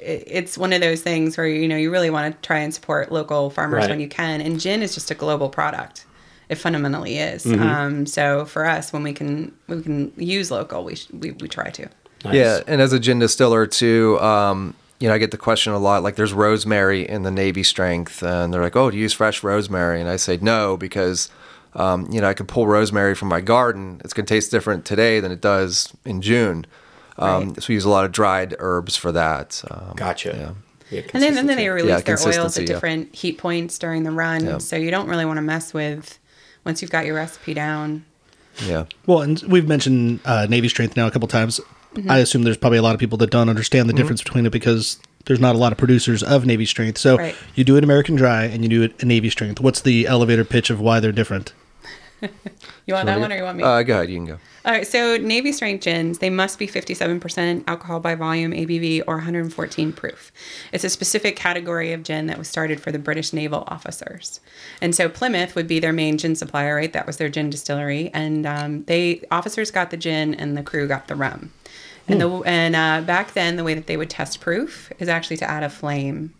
[0.00, 2.72] It- It's one of those things where you know you really want to try and
[2.74, 3.90] support local farmers Right.
[3.90, 6.04] when you can, and gin is just a global product.
[6.48, 7.44] It fundamentally is.
[7.44, 7.62] Mm-hmm.
[7.62, 11.48] Um, so for us, when we can we can use local, we sh- we, we
[11.48, 11.88] try to.
[12.24, 12.34] Nice.
[12.34, 15.78] Yeah, and as a gin distiller too, um, you know, I get the question a
[15.78, 16.02] lot.
[16.02, 19.44] Like, there's rosemary in the Navy strength, and they're like, "Oh, do you use fresh
[19.44, 21.28] rosemary?" And I say no because,
[21.74, 24.00] um, you know, I can pull rosemary from my garden.
[24.04, 26.66] It's gonna taste different today than it does in June.
[27.18, 27.62] Um, Right.
[27.62, 29.62] So we use a lot of dried herbs for that.
[29.70, 30.34] Um, Gotcha.
[30.36, 30.52] Yeah.
[30.90, 32.74] Yeah, And then, and then they release Yeah, their oils consistency, at yeah.
[32.74, 34.44] different heat points during the run.
[34.46, 34.58] Yeah.
[34.58, 36.18] So you don't really want to mess with
[36.64, 38.06] once you've got your recipe down.
[38.64, 38.84] Yeah.
[39.06, 41.60] Well, and we've mentioned uh, Navy strength now a couple times.
[42.08, 44.50] I assume there's probably a lot of people that don't understand the difference between it
[44.50, 46.96] because there's not a lot of producers of Navy strength.
[46.98, 47.34] So Right.
[47.54, 49.60] you do it American dry and you do it a Navy strength.
[49.60, 51.52] What's the elevator pitch of why they're different?
[52.88, 53.64] You want that one or you want me?
[53.64, 54.08] Uh, go ahead.
[54.08, 54.38] You can go.
[54.64, 59.16] All right, so Navy strength gins, they must be 57% alcohol by volume, ABV, or
[59.16, 60.32] 114 proof.
[60.72, 64.40] It's a specific category of gin that was started for the British naval officers.
[64.80, 66.90] And so Plymouth would be their main gin supplier, right?
[66.90, 68.10] That was their gin distillery.
[68.14, 71.52] And um, they officers got the gin and the crew got the rum.
[72.08, 75.36] And, the, and uh, back then, the way that they would test proof is actually
[75.38, 76.32] to add a flame.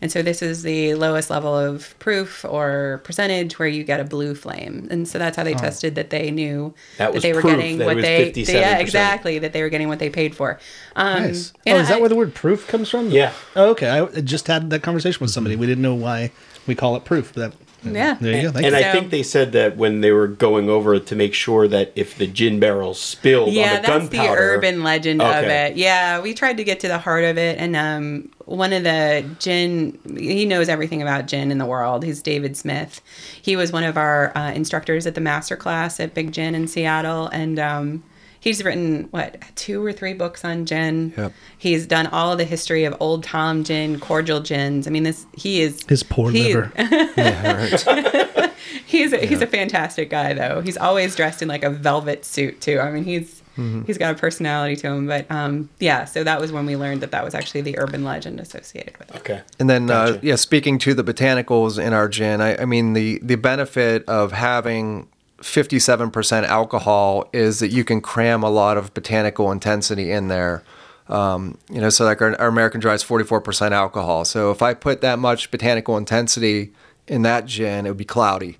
[0.00, 4.04] And so this is the lowest level of proof or percentage where you get a
[4.04, 4.86] blue flame.
[4.90, 7.86] And so that's how they tested that they knew That was they were getting that
[7.86, 8.52] what was they 57%.
[8.52, 10.60] yeah exactly that they were getting what they paid for.
[10.94, 11.52] Um, Nice.
[11.56, 13.10] Oh, and is that where the word proof comes from?
[13.10, 13.32] Yeah.
[13.56, 13.88] Oh, okay.
[13.88, 15.56] I just had that conversation with somebody.
[15.56, 16.30] We didn't know why
[16.66, 17.32] we call it proof.
[17.32, 18.16] That Yeah.
[18.20, 18.52] There you go.
[18.52, 18.80] Thank and you.
[18.80, 22.16] I think they said that when they were going over to make sure that if
[22.16, 25.76] the gin barrels spilled yeah, on the that's the urban legend of it.
[25.76, 29.28] Yeah, we tried to get to the heart of it, and um, one of the
[29.38, 32.04] gin, he knows everything about gin in the world.
[32.04, 33.00] He's David Smith.
[33.40, 36.66] He was one of our uh, instructors at the master class at Big Gin in
[36.66, 38.02] Seattle, and um,
[38.40, 41.12] he's written what two or three books on gin.
[41.16, 41.32] Yep.
[41.56, 44.86] He's done all the history of Old Tom gin, cordial gins.
[44.86, 46.72] I mean, this he is His poor he- liver.
[48.86, 50.62] He's a, he's a fantastic guy though.
[50.62, 52.80] He's always dressed in like a velvet suit too.
[52.80, 53.42] I mean, he's
[53.86, 55.06] he's got a personality to him.
[55.06, 58.02] But um, yeah, so that was when we learned that that was actually the urban
[58.04, 59.16] legend associated with it.
[59.16, 59.42] Okay.
[59.58, 63.18] And then, uh, yeah, speaking to the botanicals in our gin, I, I mean, the,
[63.22, 65.08] the benefit of having
[65.40, 70.62] 57% alcohol is that you can cram a lot of botanical intensity in there.
[71.08, 74.24] Um, you know, so like our, our American Dry is 44% alcohol.
[74.24, 76.72] So if I put that much botanical intensity
[77.06, 78.58] in that gin, it would be cloudy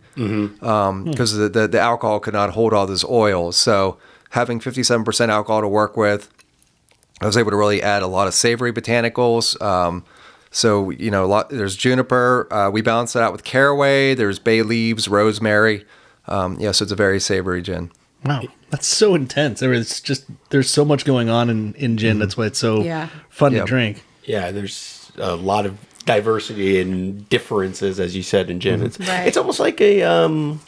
[1.05, 3.57] because the, the, the alcohol could not hold all those oils.
[3.57, 3.99] So
[4.31, 6.29] having 57% alcohol to work with,
[7.21, 9.61] I was able to really add a lot of savory botanicals.
[9.61, 10.05] Um,
[10.51, 12.53] so you know, a lot, there's juniper.
[12.53, 14.15] Uh, we balance it out with caraway.
[14.15, 15.85] There's bay leaves, rosemary.
[16.29, 17.91] Um, yeah, so it's a very savory gin.
[18.25, 19.61] Wow, that's so intense.
[19.61, 22.19] There is just there's so much going on in in gin.
[22.19, 23.09] That's why it's so Yeah.
[23.31, 23.61] fun Yeah.
[23.61, 24.03] to drink.
[24.25, 28.83] Yeah, there's a lot of diversity and differences, as you said in gin.
[28.83, 29.27] It's, Right.
[29.27, 30.61] it's almost like a um,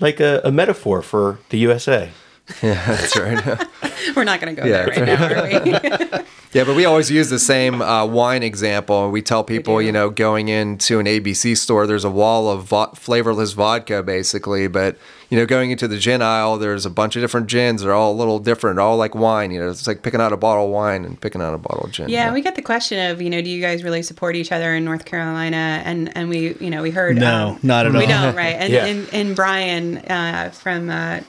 [0.00, 2.10] like a, a metaphor for the USA.
[2.62, 3.66] Yeah, that's right.
[4.16, 4.84] We're not going to go Yeah.
[4.84, 6.24] there right now, are we?
[6.52, 9.10] yeah, but we always use the same uh, wine example.
[9.10, 9.86] We tell people, do.
[9.86, 14.68] you know, going into an ABC store, there's a wall of vo- flavorless vodka, basically.
[14.68, 14.98] But
[15.30, 17.80] you know, going into the gin aisle, there's a bunch of different gins.
[17.82, 19.50] They're all a little different, all like wine.
[19.50, 21.84] You know, it's like picking out a bottle of wine and picking out a bottle
[21.86, 22.10] of gin.
[22.10, 24.74] yeah, we get the question of you know, do you guys really support each other
[24.74, 25.80] in North Carolina?
[25.86, 28.04] And and we you know we heard No, um, not at we all.
[28.04, 28.56] We don't right.
[28.56, 28.84] And Yeah.
[28.84, 30.90] and, and Brian uh, from.
[30.90, 31.20] Uh,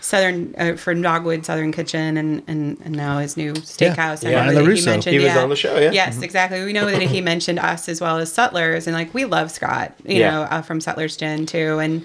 [0.00, 4.24] Southern uh, from Dogwood Southern Kitchen and, and, and now his new steakhouse.
[4.24, 4.44] I Yeah.
[4.46, 4.78] know Brian that LaRusso.
[4.78, 5.42] He, mentioned, He was yeah.
[5.42, 5.90] on the show, yeah.
[5.90, 6.64] Yes, exactly.
[6.64, 9.94] We know that he mentioned us as well as Sutlers, and like we love Scott,
[10.04, 10.30] you Yeah.
[10.30, 11.78] know, uh, from Sutlers Gin too.
[11.78, 12.04] And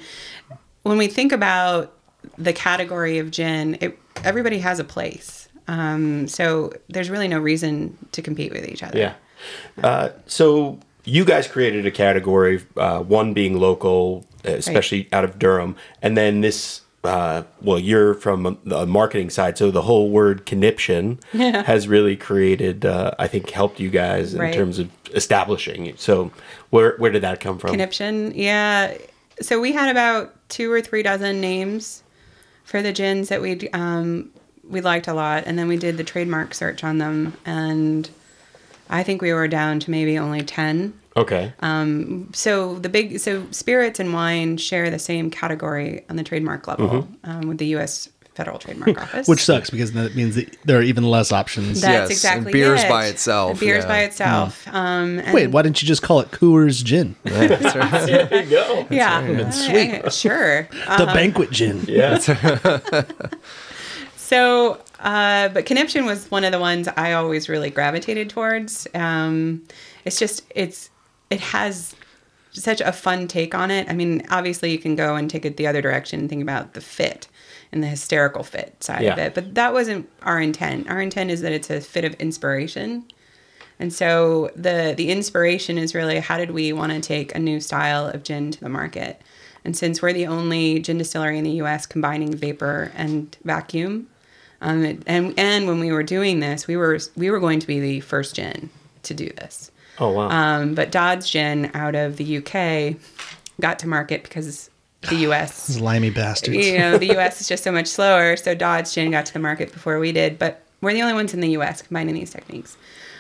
[0.84, 1.94] when we think about
[2.38, 5.48] the category of gin, it, everybody has a place.
[5.68, 8.98] Um, so there's really no reason to compete with each other.
[8.98, 9.14] Yeah.
[9.84, 15.38] Uh, so you guys created a category, uh, one being local, uh, especially out of
[15.38, 16.82] Durham, and then this.
[17.04, 22.86] Uh, well, you're from the marketing side, so the whole word conniption has really created,
[22.86, 24.54] uh, I think, helped you guys in Right.
[24.54, 25.94] terms of establishing.
[25.98, 26.32] So,
[26.70, 27.72] where where did that come from?
[27.72, 28.94] Conniption, yeah.
[29.42, 32.04] so we had about two or three dozen names
[32.64, 34.30] for the gins that we um,
[34.70, 38.10] we liked a lot, and then we did the trademark search on them, and
[38.94, 40.94] I think we were down to maybe only ten.
[41.18, 41.52] Okay.
[42.34, 47.08] So the big so spirits and wine share the same category on the trademark level
[47.24, 48.10] um, with the U.S.
[48.36, 51.82] Federal Trademark Office, Which sucks because that means that there are even less options.
[51.82, 52.90] That's Yes, and exactly beer's it.
[52.90, 53.88] by itself, Beer's yeah.
[53.88, 54.68] by itself.
[54.70, 57.16] Um, and- Wait, why didn't you just call it Coors Gin?
[57.24, 58.88] there you go.
[58.90, 60.12] Yeah, sweet.
[60.12, 60.64] sure.
[60.72, 61.84] the banquet gin.
[61.88, 62.18] Yeah.
[64.34, 68.88] So, uh, but conniption was one of the ones I always really gravitated towards.
[68.96, 69.62] Um,
[70.06, 70.90] it's just it's
[71.30, 71.96] it has
[72.50, 73.88] such a fun take on it.
[73.88, 76.74] I mean, obviously you can go and take it the other direction and think about
[76.74, 77.28] the fit
[77.72, 80.90] and the hysterical fit side of it, but that wasn't our intent.
[80.90, 83.06] Our intent is that it's a fit of inspiration.
[83.78, 87.60] And so the the inspiration is really how did we want to take a new
[87.60, 89.22] style of gin to the market?
[89.64, 91.86] And since we're the only gin distillery in the U.S.
[91.86, 94.08] combining vapor and vacuum,
[94.64, 97.68] um, it- and and when we were doing this, we were we were going to
[97.68, 98.70] be the first gin
[99.04, 99.70] to do this.
[100.00, 100.30] Oh wow.
[100.30, 102.96] Um, but Dodd's gin out of the UK
[103.62, 104.70] got to market because
[105.10, 106.58] the US Those limey bastards.
[106.66, 108.36] you know, the US is just so much slower.
[108.38, 111.34] So Dodd's Gin got to the market before we did, but we're the only ones
[111.34, 112.76] in the US combining these techniques.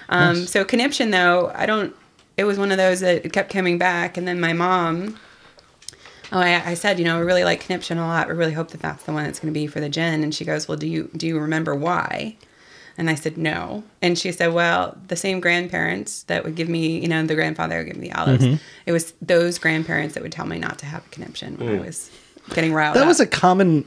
[0.09, 1.95] Um, So conniption, though, I don't.
[2.37, 5.19] It was one of those that kept coming back, and then my mom.
[6.33, 8.27] Oh, I, I said, you know, we really like conniption a lot.
[8.27, 10.23] We really hope that that's the one that's going to be for the gin.
[10.23, 12.35] And she goes, well, do you do you remember why?
[12.97, 13.83] And I said, no.
[14.01, 17.77] And she said, well, the same grandparents that would give me, you know, the grandfather
[17.77, 18.43] would give me the olives.
[18.43, 18.55] Mm-hmm.
[18.85, 21.77] It was those grandparents that would tell me not to have a conniption when I
[21.79, 21.85] mm.
[21.85, 22.11] was
[22.53, 23.07] getting riled That up.
[23.07, 23.85] was a common,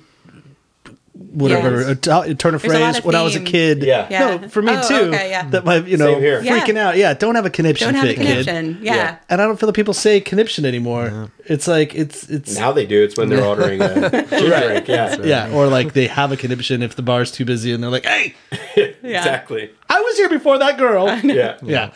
[1.19, 1.89] whatever, Yes.
[1.91, 3.83] a, t- a turn of There's a lot phrase of when I was a kid.
[3.83, 4.07] Yeah.
[4.11, 4.37] Yeah.
[4.37, 4.95] No, for me Oh, too.
[5.15, 5.49] okay, yeah.
[5.49, 6.43] That my, you know, here.
[6.43, 6.89] freaking Yeah.
[6.89, 6.97] out.
[6.97, 8.47] Yeah, don't have a conniption Don't have a fit, kid.
[8.47, 8.79] conniption.
[8.85, 8.95] Yeah.
[8.95, 9.17] Yeah.
[9.29, 11.31] And I don't feel that people say conniption anymore.
[11.47, 13.03] It's like it's it's now they do.
[13.03, 14.89] It's when they're ordering a gin drink.
[14.89, 15.17] Yeah.
[15.25, 18.05] yeah, or like they have a conniption if the bar's too busy and they're like,
[18.07, 18.35] "Hey,
[19.03, 19.71] Exactly.
[19.89, 21.57] I was here before that girl." Yeah.
[21.63, 21.91] Yeah,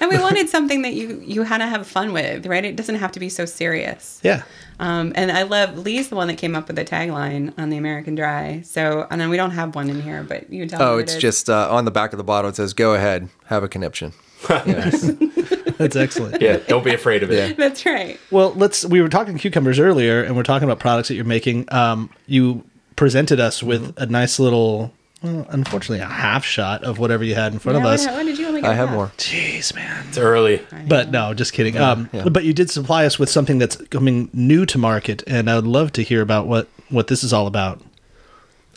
[0.00, 2.64] And we wanted something that you you had to have fun with, right?
[2.64, 4.20] It doesn't have to be so serious.
[4.22, 4.42] yeah.
[4.78, 7.76] Um, and I love Lee's the one that came up with the tagline on the
[7.78, 8.60] American Dry.
[8.62, 10.84] So, and then we don't have one in here, but you tell me.
[10.84, 11.22] Oh, what it it's is.
[11.22, 12.50] just uh, on the back of the bottle.
[12.50, 14.12] It says, "Go ahead, have a conniption."
[14.48, 16.40] That's excellent.
[16.40, 16.58] Yeah.
[16.68, 17.56] Don't be afraid of it.
[17.56, 18.18] That's right.
[18.30, 18.84] Well, let's.
[18.84, 21.72] We were talking cucumbers earlier, and we're talking about products that you're making.
[21.72, 22.64] Um, you
[22.96, 24.02] presented us with Mm-hmm.
[24.02, 27.84] a nice little, well, unfortunately, a half shot of whatever you had in front Yeah,
[27.84, 28.06] of us.
[28.06, 28.70] What, what did you only get?
[28.70, 28.94] I have that?
[28.94, 29.12] more.
[29.16, 30.06] Jeez, man.
[30.08, 30.64] It's early.
[30.86, 31.76] But no, just kidding.
[31.76, 35.56] Um, but you did supply us with something that's coming new to market, and I
[35.56, 37.80] would love to hear about what what this is all about.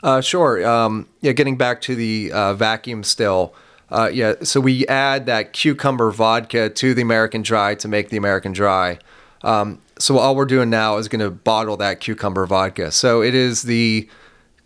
[0.02, 0.66] Uh, sure.
[0.66, 3.54] Um, yeah, getting back to the uh, vacuum still.
[3.92, 8.18] Uh, yeah, so we add that cucumber vodka to the American Dry to make the
[8.18, 9.00] American Dry.
[9.42, 12.92] Um, so all we're doing now is going to bottle that cucumber vodka.
[12.92, 14.08] So it is the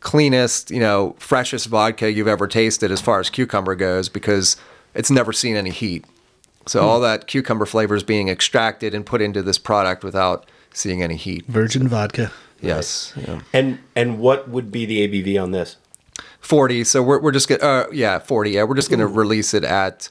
[0.03, 4.55] cleanest, you know, freshest vodka you've ever tasted as far as cucumber goes because
[4.93, 6.05] it's never seen any heat.
[6.65, 11.01] So all that cucumber flavor is being extracted and put into this product without seeing
[11.01, 11.45] any heat.
[11.47, 12.31] Virgin vodka.
[12.61, 13.13] Yes.
[13.17, 13.41] Yeah.
[13.51, 15.75] And and what would be the ABV on this?
[16.39, 19.63] 40 so we're, we're just gonna uh, yeah 40 yeah we're just gonna release it
[19.63, 20.09] at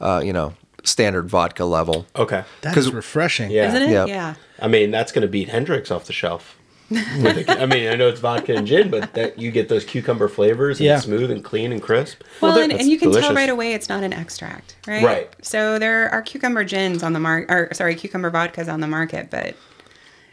[0.00, 2.44] uh, you know standard vodka level Okay.
[2.60, 3.50] That's refreshing.
[3.50, 3.68] Yeah.
[3.68, 3.90] Isn't it?
[3.90, 4.06] Yeah.
[4.06, 4.34] Yeah.
[4.60, 6.56] I mean, that's going to beat Hendrick's off the shelf.
[6.94, 9.84] With the- I mean, I know it's vodka and gin, but that you get those
[9.84, 10.96] cucumber flavors and Yeah.
[10.96, 12.22] it's smooth and clean and crisp.
[12.40, 13.26] Well, and, and you can delicious.
[13.28, 15.04] tell right away it's not an extract, right?
[15.04, 15.30] Right.
[15.42, 19.28] So there are cucumber gins on the market, or sorry, cucumber vodkas on the market,
[19.30, 19.54] but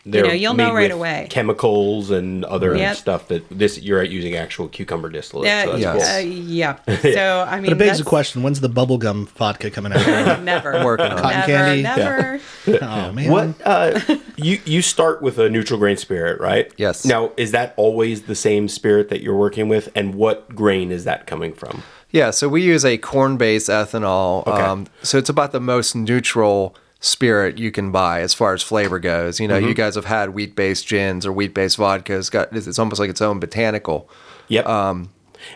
[0.05, 1.27] They're know, you'll know made right with away.
[1.29, 2.95] Chemicals and other Yep.
[2.95, 5.47] stuff that this you're using actual cucumber distillate.
[5.47, 6.15] yeah, so that's Yes.
[6.15, 6.75] uh, yeah.
[7.13, 10.43] So I mean, But it begs the that's- question: When's the bubblegum vodka coming out?
[10.43, 10.83] Never.
[10.85, 11.21] Working on it.
[11.21, 11.81] Cotton never, candy.
[11.83, 12.39] Never.
[12.81, 13.99] oh man, What uh,
[14.37, 16.71] you you start with a neutral grain spirit, right?
[16.77, 17.05] Yes.
[17.05, 21.03] Now, is that always the same spirit that you're working with, and what grain is
[21.05, 21.83] that coming from?
[22.11, 24.59] yeah so we use a corn-based ethanol Okay.
[24.63, 28.99] um, so it's about the most neutral spirit you can buy as far as flavor
[28.99, 32.77] goes you know you guys have had wheat-based gins or wheat-based vodkas got it's it's
[32.79, 34.09] almost like its own botanical
[34.49, 34.65] Yep.
[34.65, 35.11] Um,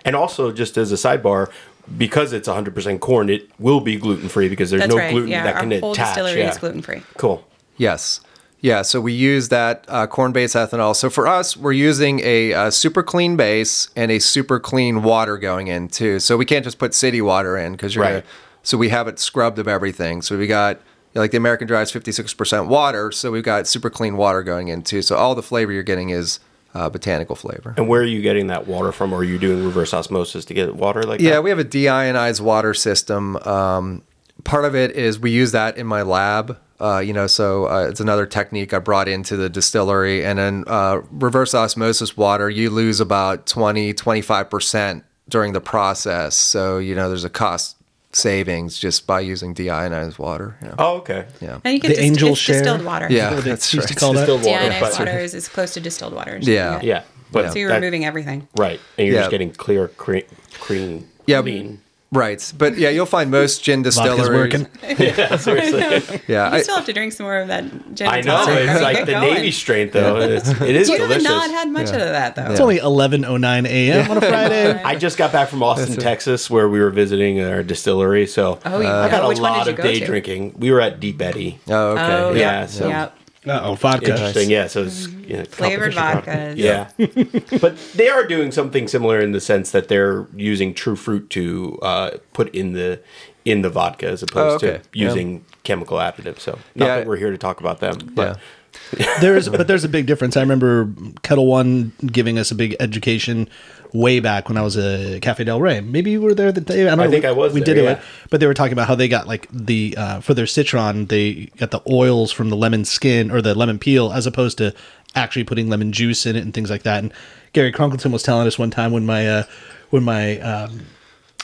[0.05, 1.51] and also, just as a sidebar,
[1.97, 5.11] because it's 100% corn, it will be gluten free because there's That's no right.
[5.11, 6.15] gluten yeah, that our can whole attach.
[6.15, 6.51] distillery yeah.
[6.51, 7.01] is gluten free.
[7.17, 7.45] Cool.
[7.77, 8.21] Yes.
[8.61, 10.95] Yeah, so we use that uh, corn-based ethanol.
[10.95, 15.37] So for us, we're using a, uh super clean base and a super clean water
[15.39, 16.19] going in too.
[16.19, 18.11] So we can't just put city water in because you're Right.
[18.11, 18.23] gonna.
[18.61, 20.21] So we have it scrubbed of everything.
[20.21, 20.79] So we got
[21.15, 24.81] like the American Dry is 56% water, so we've got super clean water going in
[24.83, 25.01] too.
[25.01, 26.39] So all the flavor you're getting is
[26.73, 27.73] uh, botanical flavor.
[27.77, 29.13] And where are you getting that water from?
[29.13, 31.43] Or are you doing reverse osmosis to get water like Yeah, that?
[31.43, 33.35] we have a deionized water system.
[33.45, 34.01] Um,
[34.43, 37.87] part of it is we use that in my lab Uh, you know, so uh,
[37.87, 40.25] it's another technique I brought into the distillery.
[40.25, 46.35] And then uh, reverse osmosis water, you lose about 20, 25% during the process.
[46.35, 47.77] So, you know, there's a cost
[48.15, 50.55] savings just by using deionized water.
[50.61, 50.75] you know.
[50.79, 51.25] Oh, okay.
[51.41, 51.59] Yeah.
[51.63, 52.55] And you can The just, angel it's share.
[52.59, 53.07] distilled water.
[53.09, 53.97] Yeah, What they that's used right.
[53.97, 54.21] call that.
[54.27, 56.37] Distilled water, Deionized but- water is as close to distilled water.
[56.37, 56.73] as Yeah.
[56.73, 57.01] you can Yeah,
[57.31, 58.47] but So you're that- removing everything.
[58.57, 59.21] right, and you're Yeah.
[59.21, 60.19] just getting clear, cre-
[60.59, 61.41] clean, Yeah.
[61.41, 61.79] clean.
[62.13, 62.53] Right.
[62.57, 64.53] But yeah, you'll find most gin Vodka's distilleries.
[64.53, 64.67] working.
[64.99, 66.21] Yeah, seriously.
[66.27, 66.49] Yeah.
[66.51, 67.63] You I- still have to drink some more of that
[67.95, 68.07] gin.
[68.07, 69.33] I know it's mean, like get the going.
[69.33, 70.17] Navy strength though.
[70.21, 71.23] It's, it is You have delicious.
[71.23, 72.51] not had much of that though.
[72.51, 74.11] It's only 11:09 a.m.
[74.11, 74.81] on a Friday.
[74.83, 78.27] I just got back from Austin, Texas, where we were visiting our distillery.
[78.27, 80.05] So Oh, you- I got a which one did lot you of go day to?
[80.05, 80.55] drinking.
[80.59, 81.59] We were at Deep Eddy.
[81.69, 82.01] oh, okay.
[82.13, 82.65] Oh, Yeah, yeah.
[82.67, 83.17] so- Yep.
[83.45, 84.11] Oh, vodka.
[84.11, 84.67] Interesting, yeah.
[84.67, 87.49] So it's you know, Flavored competition vodkas.
[87.51, 91.29] Yeah, but they are doing something similar in the sense that they're using true fruit
[91.31, 92.99] to uh, put in the
[93.45, 94.81] in the vodka as opposed Oh, okay.
[94.91, 96.39] to using chemical additives.
[96.39, 96.95] So not Yeah.
[96.99, 98.39] that we're here to talk about them, but
[99.21, 100.37] there's but there's a big difference.
[100.37, 100.89] I remember
[101.23, 103.49] Ketel One giving us a big education
[103.93, 105.79] way back when I was a Cafe Del Rey.
[105.79, 106.81] Maybe you were there the day.
[106.87, 107.09] I don't know.
[107.11, 107.91] think we, I was We there, did yeah.
[107.91, 111.05] it, but they were talking about how they got like the uh, for their citron,
[111.05, 114.73] they got the oils from the lemon skin or the lemon peel as opposed to
[115.15, 117.03] actually putting lemon juice in it and things like that.
[117.03, 117.13] And
[117.53, 119.43] Gary Crunkleton was telling us one time when my uh,
[119.91, 120.87] when my um,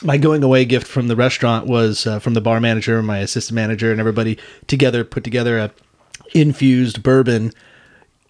[0.02, 3.54] my going away gift from the restaurant was uh, from the bar manager, my assistant
[3.54, 5.70] manager, and everybody together put together a
[6.34, 7.52] infused bourbon.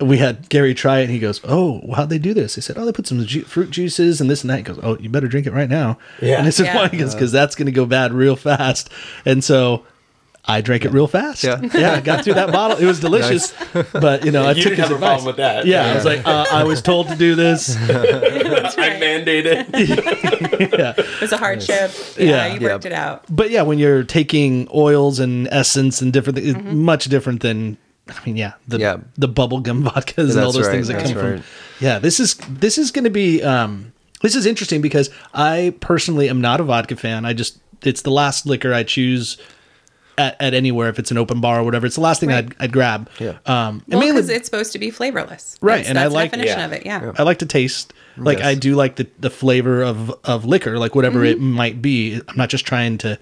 [0.00, 2.78] We had Gary try it, and he goes, "Oh, how'd they do this?" They said,
[2.78, 5.08] "Oh, they put some ju- fruit juices and this and that." He goes, "Oh, you
[5.10, 6.38] better drink it right now." Yeah.
[6.38, 6.76] and this is Yeah.
[6.76, 8.90] why he goes, "Because that's going to go bad real fast."
[9.24, 9.84] And so.
[10.42, 11.44] I drank it real fast.
[11.44, 11.60] Yeah.
[11.74, 12.78] yeah, I got through that bottle.
[12.78, 13.52] It was delicious,
[13.92, 15.08] but you know, I You took didn't his have a advice.
[15.08, 15.66] problem with that.
[15.66, 17.76] Yeah, I was like, uh, I was told to do this.
[17.76, 19.68] I mandated.
[20.78, 21.90] yeah, It was a hardship.
[22.18, 22.24] Yeah.
[22.24, 22.72] Yeah, you Yeah.
[22.72, 23.24] worked it out.
[23.28, 27.76] but yeah, when you're taking oils and essence and different, things, it's much different than.
[28.10, 28.96] I mean, yeah, the Yeah.
[29.16, 31.34] the bubblegum vodkas and all those right, things that that's come right.
[31.40, 31.44] from.
[31.80, 33.92] Yeah, this is this is going to be um,
[34.22, 37.24] this is interesting because I personally am not a vodka fan.
[37.24, 39.38] I just it's the last liquor I choose.
[40.18, 42.44] At, at anywhere, if it's an open bar or whatever, it's the last thing Right.
[42.44, 43.08] I'd, I'd grab.
[43.18, 43.38] Yeah.
[43.46, 45.56] Um, Well, because it's supposed to be flavorless.
[45.62, 46.64] Right, That's, and I that's the like- definition Yeah.
[46.66, 46.84] of it.
[46.84, 47.12] Yeah.
[47.16, 47.94] I like to taste.
[48.18, 48.46] Like Yes.
[48.48, 52.20] I do like the the flavor of of liquor, like whatever it might be.
[52.28, 53.18] I'm not just trying to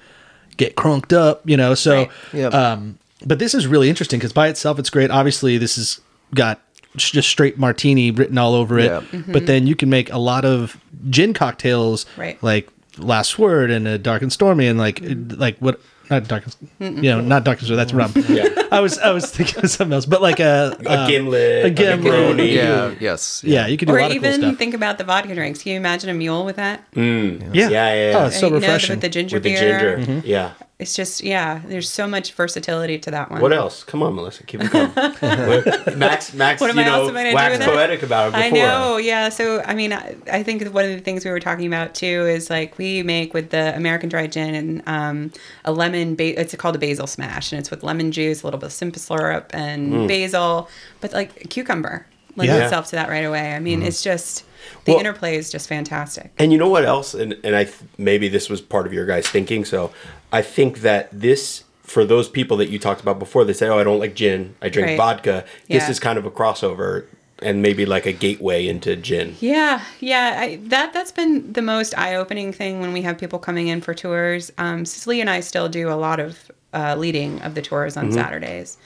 [0.56, 1.74] get crunked up, you know.
[1.74, 2.10] So, Right.
[2.32, 2.54] Yep.
[2.54, 5.10] um, but this is really interesting because by itself it's great.
[5.10, 6.00] Obviously, this has
[6.34, 6.60] got
[6.96, 8.86] sh- just straight martini written all over it.
[8.86, 9.00] Yeah.
[9.00, 9.32] Mm-hmm.
[9.32, 10.76] But then you can make a lot of
[11.10, 12.40] gin cocktails, Right.
[12.42, 15.40] like Last Word and a Dark and Stormy, and like mm-hmm.
[15.40, 15.80] like what.
[16.10, 16.44] Not dark,
[16.80, 17.76] and- you know, not dark and stormy.
[17.76, 18.14] That's rum.
[18.30, 18.48] Yeah.
[18.72, 21.66] I was, I was thinking of something else, but like a, A um, gimlet, a
[21.66, 22.00] a gimlet.
[22.38, 22.54] Negroni.
[22.54, 22.94] Yeah.
[22.98, 23.42] Yes.
[23.44, 24.56] yeah, you can do Or a lot of even cool stuff.
[24.58, 25.62] think about the vodka drinks.
[25.62, 26.90] Can you imagine a mule with that?
[26.92, 27.54] Mm.
[27.54, 28.18] yeah, Yeah, yeah, yeah.
[28.22, 28.94] Oh, it's so You know, refreshing.
[28.94, 29.96] with the ginger with the beer.
[29.98, 30.12] ginger.
[30.12, 30.26] Mm-hmm.
[30.26, 30.52] Yeah.
[30.78, 31.60] It's just yeah.
[31.66, 33.40] There's so much versatility to that one.
[33.40, 33.82] What else?
[33.82, 34.94] Come on, Melissa, keep it coming.
[35.98, 37.70] Max, Max, What am you I know, also gonna do waxed with it?
[37.72, 38.44] poetic about it before.
[38.44, 39.28] I know, yeah.
[39.28, 42.26] So, I mean, I, I think one of the things we were talking about too
[42.28, 45.32] is like we make with the American dry gin and um,
[45.64, 46.14] a lemon.
[46.14, 48.72] Ba- it's called a basil smash, and it's with lemon juice, a little bit of
[48.72, 50.06] simple syrup, and Mm.
[50.06, 50.68] basil,
[51.00, 52.06] but like cucumber
[52.36, 52.62] lends Yeah.
[52.64, 53.52] itself to that right away.
[53.52, 53.62] I Mm.
[53.62, 54.44] mean, it's just
[54.84, 56.30] the Well- interplay is just fantastic.
[56.38, 57.14] And you know what else?
[57.14, 59.64] And and I th- maybe this was part of your guys' thinking.
[59.64, 59.90] So
[60.32, 63.78] I think that this for those people that you talked about before, they say, "Oh,
[63.78, 64.54] I don't like gin.
[64.60, 64.96] I drink Right.
[64.98, 65.90] vodka." This Yeah.
[65.90, 67.04] is kind of a crossover
[67.40, 69.36] and maybe like a gateway into gin.
[69.40, 70.36] Yeah, yeah.
[70.40, 73.94] I, that that's been the most eye-opening thing when we have people coming in for
[73.94, 74.52] tours.
[74.58, 78.12] Um, Cicely and I still do a lot of uh, leading of the tours on
[78.12, 78.76] Saturdays.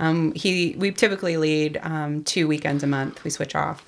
[0.00, 3.22] Um, he we typically lead um, two weekends a month.
[3.24, 3.84] We switch off,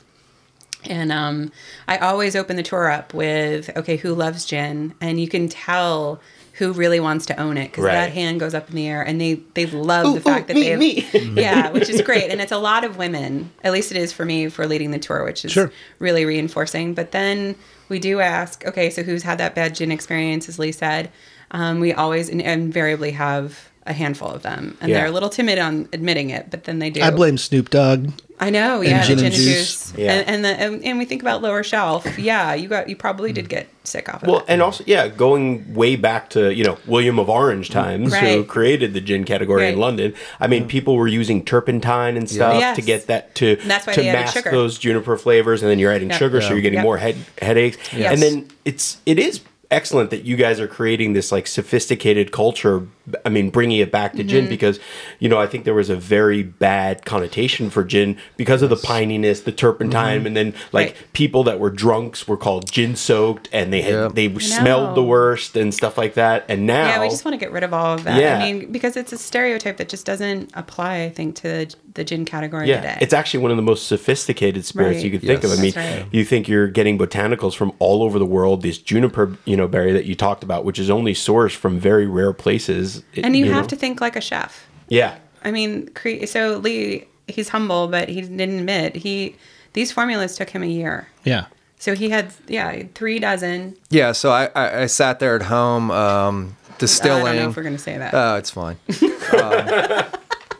[0.89, 1.53] and um,
[1.89, 6.21] I always open the tour up with okay, who loves gin, and you can tell.
[6.55, 7.71] Who really wants to own it?
[7.71, 7.93] Because Right.
[7.95, 10.67] that hand goes up in the air, and they they love the fact that they
[10.67, 10.83] have,
[11.39, 13.51] yeah, which is great, and it's a lot of women.
[13.65, 15.73] At least it is for me for leading the tour, which is Sure.
[16.01, 16.93] really reinforcing.
[16.93, 17.55] But then
[17.89, 21.11] we do ask, okay, so who's had that bad gin experience, as Lee said?
[21.53, 24.99] Um, we always in- invariably have a handful of them, and Yeah.
[24.99, 27.01] they're a little timid on admitting it, but then they do.
[27.01, 28.11] I blame Snoop Dogg.
[28.41, 29.91] I know, yeah, gin the and gin and juice.
[29.91, 30.13] juice, Yeah.
[30.15, 32.19] and and, the, and and we think about lower shelf.
[32.19, 33.51] Yeah, you got you probably did hmm.
[33.51, 34.31] get sick off of it.
[34.31, 34.47] Well, it.
[34.49, 37.75] and also, yeah, going way back to you know William of Orange hmm.
[37.75, 40.15] times, who created the gin category in London.
[40.41, 42.77] I mean, people were using turpentine and stuff Yes.
[42.77, 44.51] to get that to that's why to mask sugar.
[44.51, 46.19] those juniper flavors, and then you're adding Yep.
[46.19, 46.85] sugar, so you're getting Yep.
[46.85, 47.77] more head headaches.
[47.93, 48.13] Yes.
[48.13, 52.87] And then it's it is excellent that you guys are creating this like sophisticated culture
[53.25, 54.29] I mean, bringing it back to Mm-hmm.
[54.29, 54.79] gin because,
[55.19, 58.77] you know, I think there was a very bad connotation for gin because of the
[58.77, 60.97] pininess, the turpentine, and then like Right.
[61.13, 64.09] people that were drunks were called gin soaked, and they had Yeah.
[64.13, 66.45] they smelled the worst and stuff like that.
[66.49, 68.21] And now, Yeah, we just want to get rid of all of that.
[68.21, 68.39] Yeah.
[68.39, 72.05] I mean, because it's a stereotype that just doesn't apply, I think, to the, the
[72.05, 72.99] gin category yeah, today.
[73.01, 75.05] it's actually one of the most sophisticated spirits Right.
[75.05, 75.51] you could think of.
[75.51, 75.63] I Yes.
[75.63, 76.05] mean, right.
[76.13, 78.63] you think you're getting botanicals from all over the world.
[78.63, 82.07] This juniper, you know, berry that you talked about, which is only sourced from very
[82.07, 83.00] rare places.
[83.15, 83.69] It- and you, have know?
[83.69, 84.67] to think like a chef.
[84.89, 85.17] yeah.
[85.43, 89.37] I mean, cre- so Lee, he's humble, but he didn't admit he
[89.73, 91.09] these formulas took him a year.
[91.25, 91.47] Yeah.
[91.79, 93.75] So he had yeah three dozen.
[93.89, 97.63] Yeah, so I, I, I sat there at home um, I don't know if we're
[97.63, 98.13] gonna say that.
[98.15, 98.77] Oh, it's fine.
[99.31, 100.05] Um,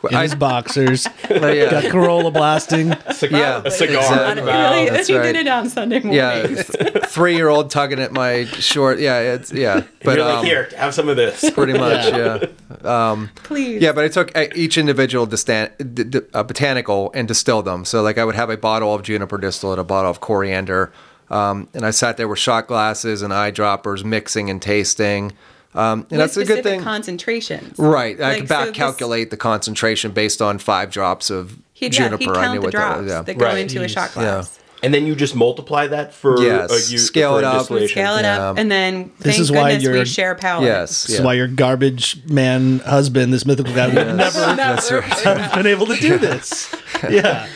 [0.09, 2.89] In his boxers, but yeah, got Carolla blasting.
[3.31, 3.97] yeah, a cigar.
[3.99, 4.43] exactly.
[4.45, 5.25] really, that's he right.
[5.25, 6.15] did it on Sunday morning.
[6.15, 6.47] yeah,
[7.07, 8.99] three year old tugging at my short.
[8.99, 11.51] Yeah, it's yeah, but You're like, um, here, have some of this.
[11.51, 12.13] pretty much.
[12.13, 13.27] Yeah.
[13.45, 13.83] Please.
[13.83, 17.85] Yeah, but I took uh, each individual distan- d- d- uh, botanical and distilled them.
[17.85, 20.93] So, like, I would have a bottle of juniper distillate, a bottle of coriander,
[21.29, 25.33] um, and I sat there with shot glasses and eyedroppers, mixing and tasting.
[25.75, 27.79] Um, and With that's a good thing, concentrations.
[27.79, 28.21] right?
[28.21, 31.95] I Like, could so back this- calculate the concentration based on five drops of He'd,
[31.95, 32.25] yeah, juniper.
[32.25, 33.13] he'd I count knew the what drops that was.
[33.13, 33.23] Yeah.
[33.23, 33.59] that go Right.
[33.59, 34.15] into a shot Jeez.
[34.15, 34.59] glass.
[34.83, 37.59] And then you just multiply that for Yes, a, you, scale for it up.
[37.59, 37.89] distillation.
[37.91, 40.65] Scale it up, and then This thank is why goodness we share palate.
[40.65, 41.05] Yes.
[41.05, 45.05] This is why your garbage man husband, this mythical guy, would never That's right.
[45.05, 46.75] have been able to do this.
[47.11, 47.47] Yeah.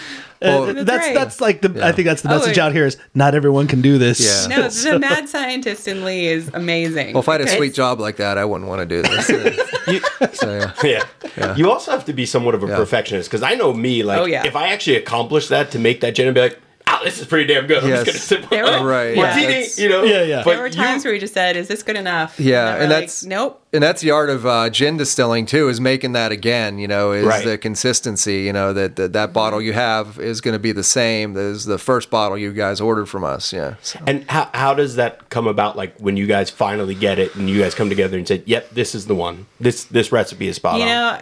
[0.45, 1.15] Well- That's that's right.
[1.15, 2.63] that's like the I think that's the Oh, message wait.
[2.63, 4.21] out here is not everyone can do this.
[4.49, 4.57] Yeah.
[4.57, 7.15] No, the mad scientist in Lee is amazing.
[7.15, 9.27] Well, if I had a sweet job like that, I wouldn't want to do this.
[10.39, 11.03] so, yeah.
[11.37, 11.57] Yeah.
[11.57, 12.77] You also have to be somewhat of a Yeah.
[12.77, 14.47] perfectionist because I know me, like, Oh, yeah.
[14.47, 16.59] if I actually accomplish that to make that gin and be like,
[17.01, 17.83] oh, this is pretty damn good.
[17.85, 18.05] I'm Yes.
[18.05, 20.03] just going to sip There were- Right, martini, that's- you know?
[20.05, 20.43] Yeah, yeah.
[20.45, 22.71] But there were you- times where we just said, "Is this good enough?" Yeah, they
[22.71, 23.61] and were like, that's- nope.
[23.73, 27.11] and that's the art of uh, gin distilling too is making that again you know
[27.13, 27.45] is Right.
[27.45, 30.85] the consistency you know that that, that bottle you have is going to be the
[30.85, 33.99] same as the first bottle you guys ordered from us yeah so.
[34.07, 35.77] And how, how does that come about?
[35.77, 38.71] Like when you guys finally get it and you guys come together and say, "Yep,
[38.71, 39.47] this is the one.
[39.61, 41.19] This this recipe is spot You on." know,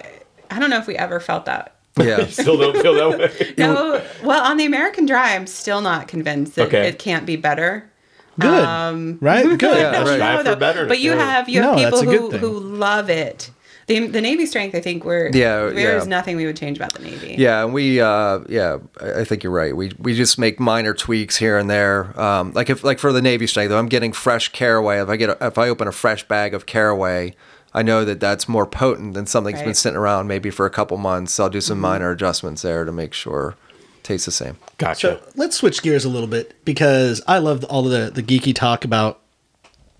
[0.50, 1.74] I don't know if we ever felt that.
[1.99, 3.55] Yeah Still don't feel that way.
[3.59, 6.88] No, well, on the American Dry, I'm still not convinced that Okay.
[6.88, 7.90] it can't be better.
[8.38, 8.64] Good.
[8.64, 9.45] Um, right?
[9.59, 9.62] Good.
[9.78, 10.14] Yeah, I don't right.
[10.14, 10.57] Strive know, for though.
[10.57, 10.86] better.
[10.86, 11.24] But you Yeah.
[11.32, 12.40] have you have No, people who, thing.
[12.40, 13.51] who love it.
[13.88, 16.09] The, the Navy strength, I think, we're Yeah, There's yeah.
[16.09, 17.34] nothing we would change about the Navy.
[17.36, 20.95] yeah and we uh yeah I I think you're right we we just make minor
[20.95, 24.12] tweaks here and there um like if like for the navy strength though i'm getting
[24.12, 27.34] fresh caraway if i get a, if i open a fresh bag of caraway
[27.74, 30.70] I know that that's more potent than something that's been sitting around maybe for a
[30.70, 31.40] couple months.
[31.40, 33.56] I'll do some minor adjustments there to make sure
[33.98, 34.56] it tastes the same.
[34.78, 35.20] Gotcha.
[35.20, 38.54] So let's switch gears a little bit because I love all of the, the geeky
[38.54, 39.20] talk about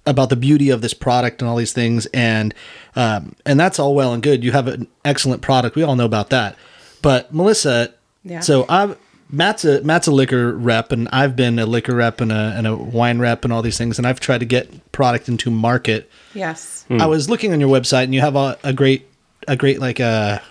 [0.05, 2.53] about the beauty of this product and all these things and
[2.97, 4.43] um, and that's all well and good.
[4.45, 5.77] You have an excellent product.
[5.77, 6.57] We all know about that.
[7.03, 7.95] But Melissa,
[8.25, 8.41] Yeah.
[8.41, 8.99] so I've
[9.33, 12.67] Matt's a Matt's a liquor rep and I've been a liquor rep and a and
[12.67, 16.11] a wine rep and all these things and I've tried to get product into market.
[16.35, 16.85] Yes.
[16.89, 17.01] Hmm.
[17.01, 19.09] I was looking on your website and you have a, a great
[19.49, 20.43] a great like a,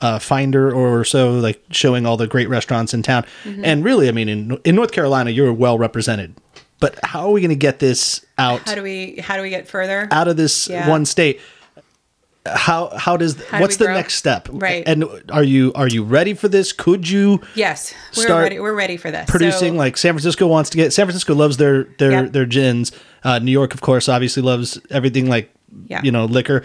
[0.00, 3.24] a finder or so like showing all the great restaurants in town.
[3.44, 3.64] Mm-hmm.
[3.64, 6.34] And really, I mean, in in North Carolina, you're well represented.
[6.80, 9.50] But how are we going to get this out How do we how do we
[9.50, 10.08] get further?
[10.10, 10.88] out of this Yeah.
[10.88, 11.38] one state?
[12.46, 13.94] How how does How what's we the grow?
[13.94, 14.48] next step?
[14.50, 14.82] Right.
[14.86, 16.72] And are you are you ready for this?
[16.72, 18.58] Could you yes, we're Start ready.
[18.58, 19.28] We're ready for this.
[19.28, 22.32] producing So- like San Francisco wants to get San Francisco loves their their Yep.
[22.32, 22.92] their gins.
[23.24, 25.50] Uh, New York, of course, obviously loves everything like
[25.86, 26.00] Yeah.
[26.02, 26.62] you know liquor.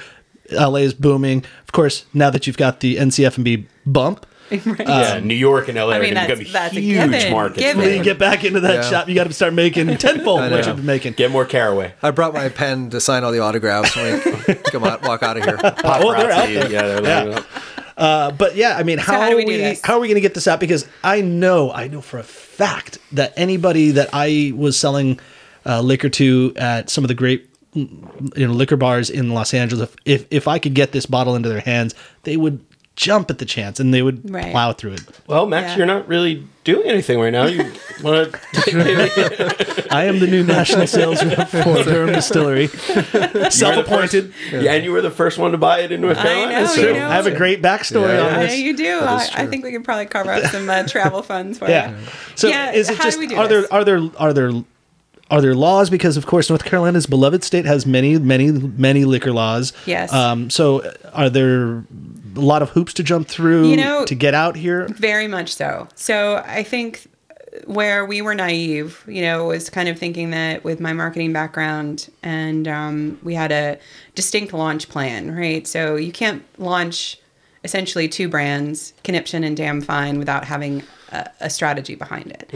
[0.51, 1.43] LA is booming.
[1.63, 4.25] Of course, now that you've got the NCF&B bump,
[4.79, 7.11] yeah, New York and LA I are mean, going to that's- become that's a huge
[7.11, 7.31] given.
[7.31, 7.59] markets.
[7.59, 7.81] Given.
[7.81, 8.89] for when you get back into that Yeah.
[8.89, 10.57] shop, you got to start making tenfold what know.
[10.57, 11.13] you've been making.
[11.13, 11.93] Get more caraway.
[12.03, 15.37] I brought my pen to sign all the autographs when we come out, walk out
[15.37, 15.57] of here.
[15.63, 16.71] Oh, they're out there.
[16.71, 17.45] Yeah, they're lining up.
[17.97, 19.81] Uh, but yeah, I mean, how, how do we are do we this?
[19.81, 20.59] how are we going to get this out?
[20.59, 25.17] Because I know, I know for a fact that anybody that I was selling
[25.65, 27.87] uh, liquor to at some of the great you
[28.35, 31.47] know liquor bars in Los Angeles, if, if if I could get this bottle into
[31.49, 32.59] their hands, they would
[32.95, 34.51] jump at the chance and they would Right.
[34.51, 35.01] plow through it.
[35.27, 35.77] Well, Max, Yeah.
[35.77, 37.45] you're not really doing anything right now.
[37.45, 37.71] You
[38.01, 39.85] want to?
[39.91, 42.67] I am the new national sales rep for Durham Distillery,
[43.49, 44.33] self-appointed.
[44.51, 46.81] yeah, and you were the first one to buy it in North I know, so-
[46.81, 47.07] you know.
[47.09, 48.21] I have a great backstory Yeah.
[48.21, 48.57] on I know this.
[48.59, 48.99] you do.
[49.01, 51.91] I, I think we could probably carve out some uh, travel funds for Yeah.
[51.91, 51.97] it.
[52.35, 53.69] So Yeah, is it how do just we do are there this?
[53.71, 54.51] are there are there
[55.31, 59.31] are there laws because of course North Carolina's beloved state has many many many liquor
[59.31, 59.73] laws.
[59.85, 60.13] Yes.
[60.13, 61.83] Um so are there
[62.35, 64.87] a lot of hoops to jump through You know- to get out here?
[64.89, 65.87] Very much so.
[65.95, 67.07] So I think
[67.65, 72.09] where we were naive, you know, was kind of thinking that with my marketing background
[72.21, 73.79] and um, we had a
[74.13, 75.65] distinct launch plan, right?
[75.65, 77.17] So you can't launch
[77.63, 82.49] essentially two brands, Conniption and Damn Fine, without having a, a strategy behind it.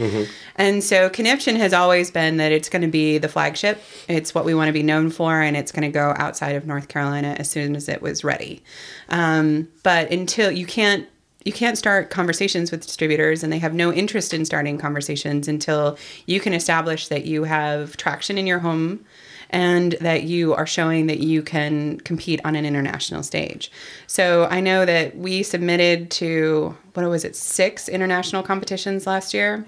[0.56, 3.80] And so Conniption has always been that it's going to be the flagship.
[4.08, 6.66] It's what we want to be known for, and it's going to go outside of
[6.66, 8.62] North Carolina as soon as it was ready.
[9.08, 11.06] Um, but until you can't
[11.44, 15.96] you can't start conversations with distributors and they have no interest in starting conversations until
[16.26, 19.04] you can establish that you have traction in your home
[19.50, 23.70] and that you are showing that you can compete on an international stage.
[24.06, 29.64] So I know that we submitted to what was it, six international competitions last year.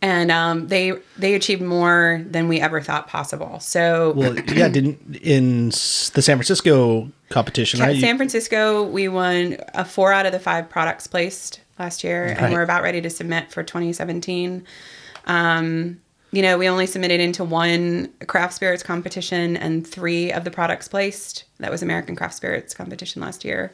[0.00, 3.58] And um, they they achieved more than we ever thought possible.
[3.58, 8.00] So Well, yeah, didn't in the San Francisco competition, right?
[8.00, 12.38] San Francisco, we won a four out of the five products placed last year, Right.
[12.38, 14.64] and we're about ready to submit for 2017.
[15.26, 16.00] Um,
[16.30, 20.88] you know, we only submitted into one craft spirits competition and three of the products
[20.88, 21.44] placed.
[21.58, 23.72] That was American Craft Spirits competition last year.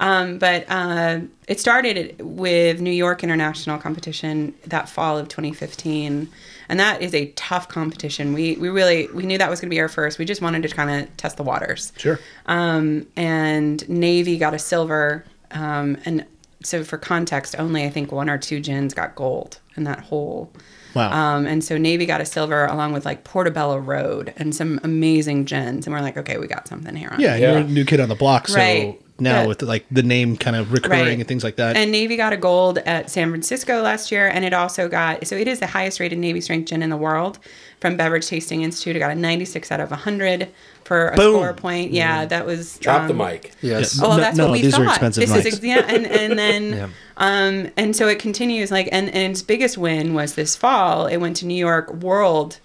[0.00, 6.28] Um, but uh, it started with New York International Competition that fall of 2015,
[6.68, 8.32] and that is a tough competition.
[8.32, 10.20] We we really we knew that was going to be our first.
[10.20, 12.20] We just wanted to kind of test the waters sure.
[12.46, 15.24] um, and Navy got a silver.
[15.50, 16.26] Um, and
[16.68, 20.52] so, for context, only I think one or two gins got gold in that whole.
[20.94, 21.12] Wow.
[21.36, 25.44] Um, and so Navy got a silver along with like Portobello Road and some amazing
[25.44, 25.86] gins.
[25.86, 27.10] And we're like, okay, we got something here.
[27.12, 27.50] On yeah, Yeah.
[27.52, 29.00] you're a new kid on the block, so Right.
[29.20, 29.46] Now Yeah.
[29.46, 31.18] with like the name kind of recurring Right.
[31.18, 31.76] and things like that.
[31.76, 35.36] And Navy got a gold at San Francisco last year, and it also got so
[35.36, 37.38] it is the highest rated Navy strength gin in the world
[37.80, 38.96] from Beverage Tasting Institute.
[38.96, 40.48] It got a 96 out of 100
[40.84, 41.34] for a Boom.
[41.36, 41.92] score point.
[41.92, 43.52] Yeah, that was Drop the um, mic.
[43.60, 44.00] Yes.
[44.02, 44.92] Oh, well, that's no, what we these are thought.
[44.94, 45.46] expensive this mics.
[45.46, 49.76] is yeah, and and then um and so it continues like and and its biggest
[49.78, 51.06] win was this fall.
[51.06, 52.58] It went to New York World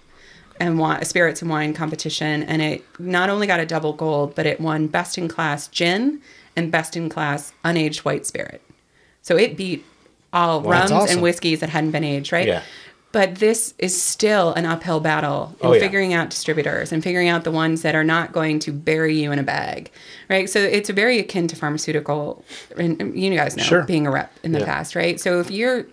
[0.60, 4.46] and won spirits and wine competition, and it not only got a double gold, but
[4.46, 6.20] it won best in class gin
[6.56, 8.62] and best in class unaged white spirit.
[9.22, 9.84] So it beat
[10.32, 11.14] all rums awesome.
[11.16, 12.46] and whiskeys that hadn't been aged, right?
[12.46, 12.62] Yeah.
[13.12, 15.80] But this is still an uphill battle oh, in Oh, yeah.
[15.80, 19.30] figuring out distributors and figuring out the ones that are not going to bury you
[19.30, 19.92] in a bag,
[20.28, 20.50] right?
[20.50, 22.44] So it's very akin to pharmaceutical,
[22.76, 23.84] and you guys know Sure.
[23.84, 24.64] being a rep in the Yeah.
[24.64, 25.20] past, right?
[25.20, 25.86] So if you're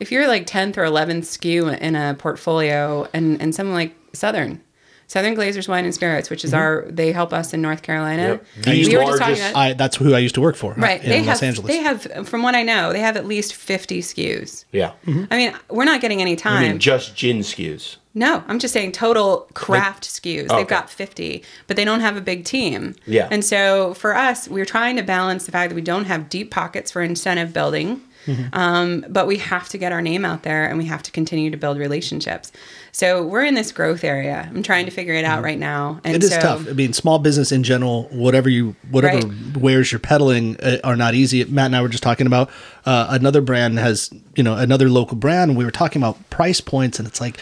[0.00, 4.60] if you're like tenth or eleventh SKU in a portfolio, and and something like Southern.
[5.06, 6.60] Southern Glazer's Wine and Spirits, which is Mm-hmm.
[6.60, 8.22] our, they help us in North Carolina.
[8.22, 8.46] Yep.
[8.64, 10.74] The We were just talking largest- about, I, that's who I used to work for,
[10.74, 11.02] right?
[11.02, 11.68] In They Los have, Angeles.
[11.68, 14.64] they have, from what I know, they have at least fifty SKUs.
[14.72, 14.92] Yeah.
[15.06, 16.62] I mean, we're not getting any I time.
[16.62, 17.96] mean, just gin SKUs.
[18.16, 20.46] No, I'm just saying total craft SKUs.
[20.48, 20.70] Oh, They've okay.
[20.76, 22.94] got 50, but they don't have a big team.
[23.06, 23.26] Yeah.
[23.28, 26.52] And so for us, we're trying to balance the fact that we don't have deep
[26.52, 28.54] pockets for incentive building, Mm-hmm.
[28.54, 31.50] um, but we have to get our name out there and we have to continue
[31.50, 32.52] to build relationships.
[32.92, 34.48] So we're in this growth area.
[34.48, 36.00] I'm trying to figure it out right now.
[36.04, 36.16] And Mm-hmm.
[36.16, 36.68] It is so, tough.
[36.68, 39.56] I mean, small business in general, whatever you, whatever Right.
[39.56, 41.44] wares you're peddling uh, are not easy.
[41.44, 42.50] Matt and I were just talking about
[42.86, 45.50] uh, another brand has, you know, another local brand.
[45.50, 47.38] And we were talking about price points, and it's like,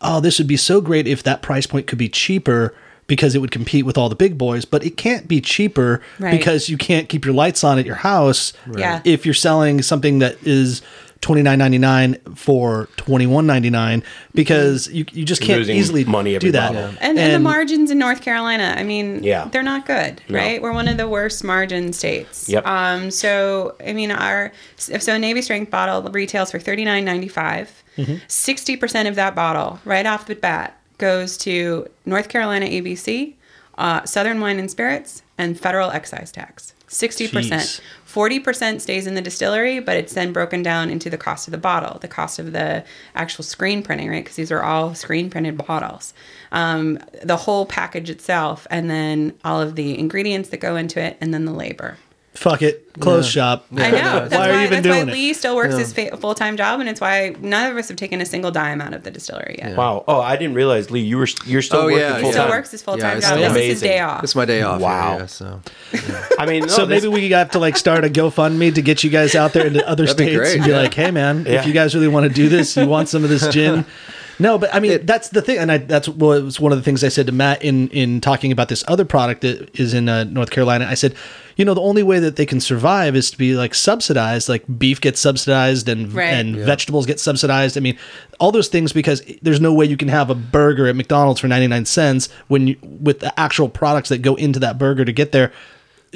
[0.00, 2.74] oh, this would be so great if that price point could be cheaper
[3.06, 4.64] because it would compete with all the big boys.
[4.64, 6.30] But it can't be cheaper Right.
[6.32, 8.52] because you can't keep your lights on at your house.
[8.76, 9.00] Yeah.
[9.04, 10.82] If you're selling something that is.
[11.22, 14.02] Twenty nine ninety nine for twenty one ninety nine
[14.34, 16.74] because you, you just can't Losing easily money every do that.
[16.74, 16.94] bottle.
[17.00, 19.48] and, and, the margins in North Carolina, I mean, Yeah.
[19.50, 20.38] they're not good, No.
[20.38, 20.60] right?
[20.60, 22.50] We're one of the worst margin states.
[22.50, 22.66] Yep.
[22.66, 27.28] Um, so I mean, our so a Navy strength bottle retails for thirty nine ninety
[27.28, 27.82] five.
[28.28, 33.34] Sixty percent of that bottle, right off the bat, goes to North Carolina ABC,
[33.78, 36.74] uh, Southern Wine and Spirits, and federal excise tax.
[36.88, 37.32] Sixty Jeez.
[37.32, 37.80] percent.
[38.16, 41.58] 40% stays in the distillery, but it's then broken down into the cost of the
[41.58, 42.82] bottle, the cost of the
[43.14, 44.24] actual screen printing, right?
[44.24, 46.14] Because these are all screen printed bottles.
[46.50, 51.18] Um, the whole package itself, and then all of the ingredients that go into it,
[51.20, 51.98] and then the labor.
[52.36, 53.66] Fuck it, close shop.
[53.72, 54.28] I know.
[54.28, 55.12] That's why why, are you even that's why doing it?
[55.12, 57.96] Lee still works his fa- full time job, and it's why none of us have
[57.96, 59.76] taken a single dime out of the distillery yet.
[59.76, 60.04] Wow.
[60.06, 62.48] Oh, I didn't realize, Lee, you were you're still Oh, working yeah, full He still
[62.48, 63.38] works his full time Yeah, job.
[63.40, 64.22] it's This is his day off.
[64.24, 64.78] It's my day off.
[64.78, 65.16] here, Wow.
[65.18, 65.60] yeah, so
[66.38, 69.10] I mean, So this- maybe we have to like start a GoFundMe to get you
[69.10, 70.76] guys out there into other That'd be states and be yeah.
[70.78, 71.60] like, hey man, Yeah.
[71.60, 73.84] if you guys really want to do this, you want some of this gin.
[74.38, 76.84] No, but I mean that's the thing, and I, that's what was one of the
[76.84, 80.08] things I said to Matt in in talking about this other product that is in
[80.08, 80.86] uh, North Carolina.
[80.88, 81.14] I said,
[81.56, 84.64] you know, the only way that they can survive is to be like subsidized, like
[84.78, 86.26] beef gets subsidized and Right.
[86.34, 87.78] and vegetables get subsidized.
[87.78, 87.96] I mean,
[88.38, 91.48] all those things because there's no way you can have a burger at McDonald's for
[91.48, 95.32] 99 cents when you with the actual products that go into that burger to get
[95.32, 95.50] there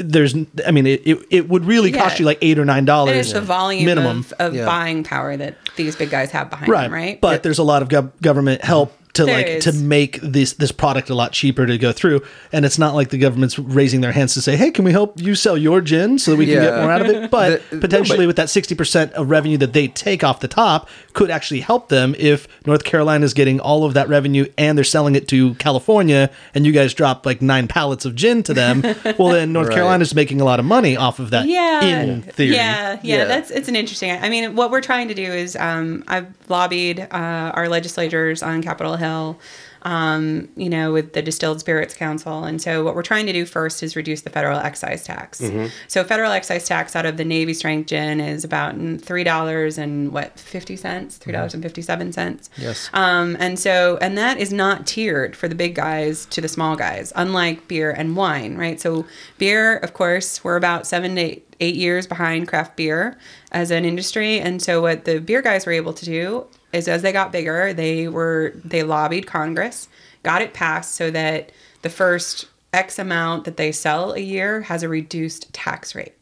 [0.02, 0.34] there's
[0.66, 3.20] I mean it, it, it would really cost you like eight or nine dollars And
[3.20, 4.18] it's the volume minimum.
[4.20, 4.66] of, of Yeah.
[4.66, 7.20] buying power that these big guys have behind right them, right?
[7.20, 9.64] but there's a lot of gov- government help to There like is.
[9.64, 13.10] to make this this product a lot cheaper to go through and it's not like
[13.10, 16.18] the government's raising their hands to say hey can we help you sell your gin
[16.18, 19.10] so that we can get more out of it but The- potentially with that 60%
[19.12, 23.24] of revenue that they take off the top could actually help them if north carolina
[23.24, 26.94] is getting all of that revenue and they're selling it to california and you guys
[26.94, 28.80] drop like nine pallets of gin to them
[29.18, 29.74] well then north Right.
[29.74, 33.24] carolina's making a lot of money off of that yeah in theory yeah, yeah Yeah.
[33.24, 37.00] that's it's an interesting i mean what we're trying to do is um, i've lobbied
[37.00, 37.06] uh,
[37.54, 39.38] our legislators on capitol hill
[39.82, 43.46] um, you know with the distilled spirits council and so what we're trying to do
[43.46, 45.40] first is reduce the federal excise tax
[45.88, 50.12] so federal excise tax out of the navy strength gin is about three dollars and
[50.12, 52.90] what 50 cents three dollars and 57 cents Yes.
[52.92, 56.76] um, and so, and that is not tiered for the big guys to the small
[56.76, 58.78] guys, unlike beer and wine, right?
[58.80, 59.06] So,
[59.38, 63.16] beer, of course, we're about seven to eight, eight years behind craft beer
[63.52, 64.38] as an industry.
[64.40, 67.72] And so, what the beer guys were able to do is, as they got bigger,
[67.72, 69.88] they were they lobbied Congress,
[70.22, 71.52] got it passed so that
[71.82, 76.14] the first X amount that they sell a year has a reduced tax rate,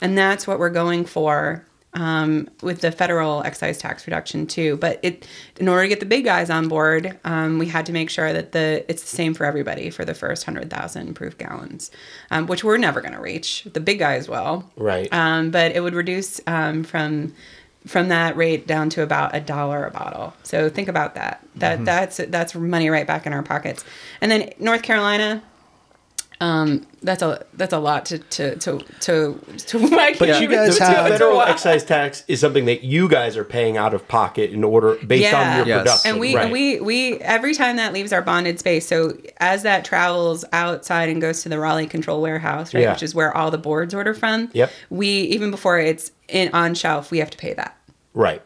[0.00, 1.64] and that's what we're going for
[1.94, 4.76] um, with the federal excise tax reduction too.
[4.78, 5.26] But it,
[5.58, 8.32] in order to get the big guys on board, um, we had to make sure
[8.32, 11.90] that the it's the same for everybody for the first hundred thousand proof gallons,
[12.30, 13.64] um, which we're never going to reach.
[13.70, 15.12] The big guys will, Right.
[15.12, 17.34] Um, but it would reduce um, from
[17.86, 20.34] from that rate down to about a dollar a bottle.
[20.42, 21.46] So think about that.
[21.56, 21.84] That mm-hmm.
[21.84, 23.84] that's that's money right back in our pockets.
[24.20, 25.42] And then North Carolina.
[26.42, 29.40] Um, that's a that's a lot to to to to.
[29.56, 29.78] to
[30.18, 33.44] But you guys the, have- the federal excise tax is something that you guys are
[33.44, 35.78] paying out of pocket in order based on your Yes.
[35.82, 36.10] production.
[36.10, 36.50] and we right.
[36.50, 41.20] we we every time that leaves our bonded space so as that travels outside and
[41.20, 42.92] goes to the raleigh control warehouse right Yeah.
[42.92, 44.72] which is where all the boards order from Yep.
[44.90, 47.76] we even before it's in on shelf we have to pay that
[48.14, 48.42] Right.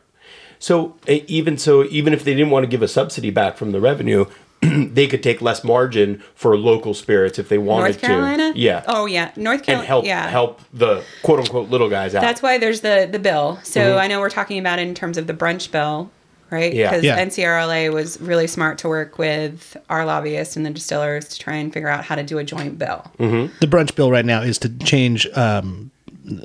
[0.58, 3.80] So even so, even if they didn't want to give a subsidy back from the
[3.80, 4.24] revenue,
[4.62, 8.58] they could take less margin for local spirits if they wanted north carolina to.
[8.58, 8.82] Yeah.
[8.86, 9.80] oh yeah north Carolina.
[9.82, 12.20] and help yeah help the quote unquote little guys out.
[12.22, 13.98] that's why there's the the bill so Mm-hmm.
[14.00, 16.10] i know we're talking about it in terms of the brunch bill
[16.50, 16.90] right Yeah.
[16.90, 17.22] because Yeah.
[17.24, 21.72] ncrla was really smart to work with our lobbyists and the distillers to try and
[21.72, 24.68] figure out how to do a joint bill the brunch bill right now is to
[24.78, 25.90] change um,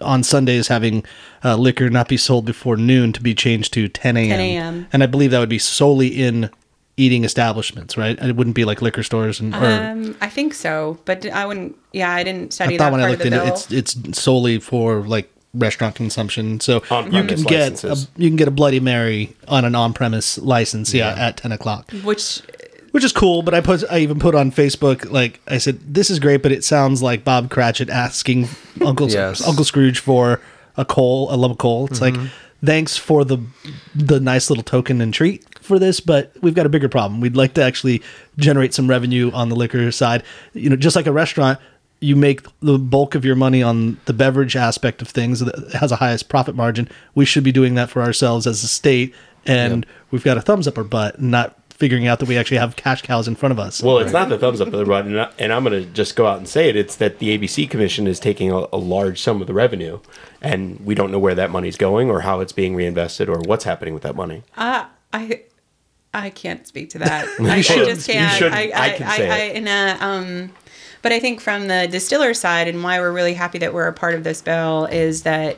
[0.03, 1.03] on Sundays having
[1.43, 4.29] uh, liquor not be sold before noon to be changed to 10 a.m.
[4.29, 4.87] 10 a.m..
[4.93, 6.51] And I believe that would be solely in
[6.97, 8.17] eating establishments, right?
[8.21, 9.55] It wouldn't be like liquor stores and.
[9.55, 12.91] Or, um i think so but i wouldn't yeah i didn't study I that thought
[12.91, 15.95] when part I of looked the into bill it, it's it's solely for like restaurant
[15.95, 16.59] consumption.
[16.61, 20.37] So you On-premise can get a, you can get a Bloody Mary on an on-premise
[20.37, 21.91] license, yeah, at 10 o'clock.
[22.03, 22.41] which
[22.91, 23.41] which is cool.
[23.41, 26.51] But I put I even put on Facebook like I said this is great, but
[26.51, 28.47] it sounds like Bob Cratchit asking
[28.85, 29.45] Uncle Yes.
[29.45, 30.39] Uncle Scrooge for
[30.77, 31.87] a coal, a lump of coal.
[31.87, 32.15] It's like
[32.63, 33.39] thanks for the
[33.95, 37.21] the nice little token and treat for this, but we've got a bigger problem.
[37.21, 38.01] We'd like to actually
[38.37, 40.23] generate some revenue on the liquor side.
[40.53, 41.59] You know, just like a restaurant.
[42.03, 45.91] You make the bulk of your money on the beverage aspect of things that has
[45.91, 46.89] a highest profit margin.
[47.13, 49.13] We should be doing that for ourselves as a state,
[49.45, 52.75] and we've got a thumbs up our butt, not figuring out that we actually have
[52.75, 53.81] cash cows in front of us.
[53.81, 55.89] well, it's not the thumbs up of the run, and, I, and I'm going to
[55.91, 56.75] just go out and say it.
[56.75, 59.99] It's that the ABC Commission is taking a, a large sum of the revenue,
[60.41, 63.63] and we don't know where that money's going, or how it's being reinvested, or what's
[63.65, 64.43] happening with that money.
[64.57, 65.41] uh, i
[66.13, 67.85] i can't speak to that i, I should.
[67.87, 68.51] just You can't should.
[68.53, 69.55] i I i can i, say I, it.
[69.57, 70.51] in a, um
[71.01, 73.93] but i think from the distiller side and why we're really happy that we're a
[73.93, 75.57] part of this bill is that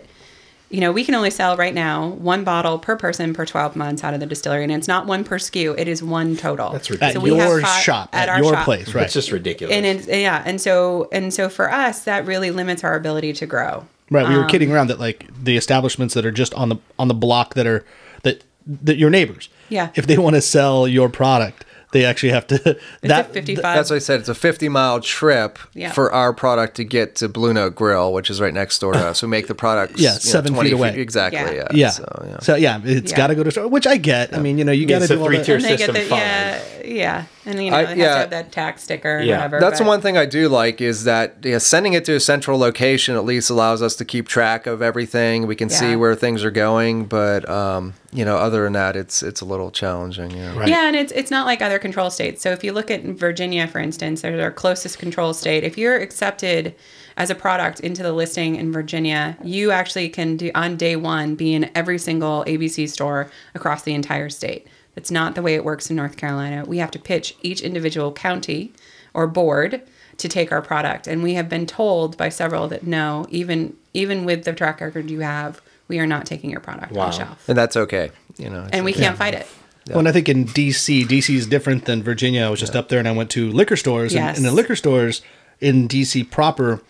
[0.74, 4.04] you know, we can only sell right now one bottle per person per 12 months
[4.04, 6.72] out of the distillery, and it's not one per SKU, it is one total.
[6.72, 7.32] That's at ridiculous.
[7.32, 8.66] we have your fi- shop, at, our your shop.
[8.66, 9.02] place, right?
[9.02, 9.76] That's just ridiculous.
[9.76, 13.46] And it's, yeah, and so and so for us, that really limits our ability to
[13.46, 13.86] grow.
[14.10, 16.78] Right, Um, we were kidding around that like the establishments that are just on the
[16.98, 17.86] on the block that are
[18.24, 19.50] that that your neighbors.
[19.70, 19.92] Yeah.
[19.94, 23.64] If they want to sell your product, they actually have to It's that a 55.
[23.64, 24.20] That's what I said.
[24.20, 25.92] It's a 50 mile trip Yeah.
[25.94, 29.00] for our product to get to Blue Note Grill, which is right next door to
[29.08, 29.22] us.
[29.22, 31.00] We make the products Yeah, you know, seven 20 feet away.
[31.00, 31.40] Exactly.
[31.40, 31.52] Yeah.
[31.54, 31.68] Yeah.
[31.72, 31.90] yeah.
[31.90, 32.40] So, yeah.
[32.42, 33.18] So yeah, it's Yeah.
[33.18, 34.36] got to go to store, which I get.
[34.36, 35.64] I mean, you know, you got to It's a do all three-tier that.
[35.64, 38.14] and they get system the, yeah, yeah, and you know, I- it has yeah.
[38.14, 39.38] to have that tax sticker or Yeah.
[39.38, 39.60] whatever.
[39.60, 42.58] That's the one thing I do like is that yeah, sending it to a central
[42.58, 45.48] location at least allows us to keep track of everything.
[45.48, 49.24] We can see where things are going, but um, you know, other than that, it's
[49.24, 50.32] it's a little challenging.
[50.32, 50.58] Yeah.
[50.58, 50.68] Right.
[50.68, 52.42] Yeah, and it's it's not like other control states.
[52.42, 55.64] So if you look at Virginia, for instance, they're our closest control state.
[55.64, 56.76] If you're accepted
[57.16, 61.36] as a product into the listing in Virginia, you actually can do on day one
[61.36, 64.66] be in every single ABC store across the entire state.
[64.96, 66.64] That's not the way it works in North Carolina.
[66.66, 68.72] We have to pitch each individual county
[69.14, 69.82] or board
[70.18, 71.08] to take our product.
[71.08, 75.10] And we have been told by several that no, even even with the track record
[75.10, 77.06] you have, we are not taking your product Wow.
[77.08, 77.50] on shelf.
[77.50, 78.12] and that's okay.
[78.38, 79.48] You know, And we can't fight it.
[79.90, 82.44] Well, and I think in DC, DC is different than Virginia.
[82.46, 84.14] I was just up there and I went to liquor stores.
[84.14, 84.38] Yes.
[84.38, 85.22] And, and the liquor stores
[85.60, 86.82] in DC proper,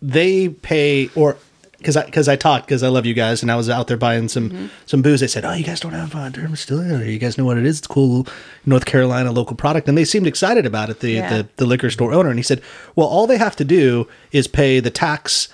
[0.00, 1.36] they pay or
[1.80, 3.96] because I because I talked because I love you guys and I was out there
[3.96, 4.66] buying some Mm-hmm.
[4.86, 5.20] some booze.
[5.20, 7.12] They said, "Oh, you guys don't have uh, Durham Distillery.
[7.12, 7.78] You guys know what it is?
[7.78, 8.26] It's cool,
[8.64, 11.00] North Carolina local product." And they seemed excited about it.
[11.00, 11.28] The Yeah.
[11.36, 12.60] the, the liquor store owner and he said,
[12.96, 15.48] "Well, all they have to do is pay the tax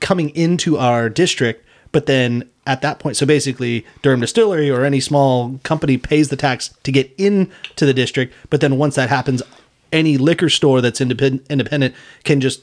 [0.00, 4.98] coming into our district, but then at that point, so basically Durham Distillery or any
[5.00, 9.40] small company pays the tax to get into the district, but then once that happens,
[9.92, 12.60] any liquor store that's independent independent can just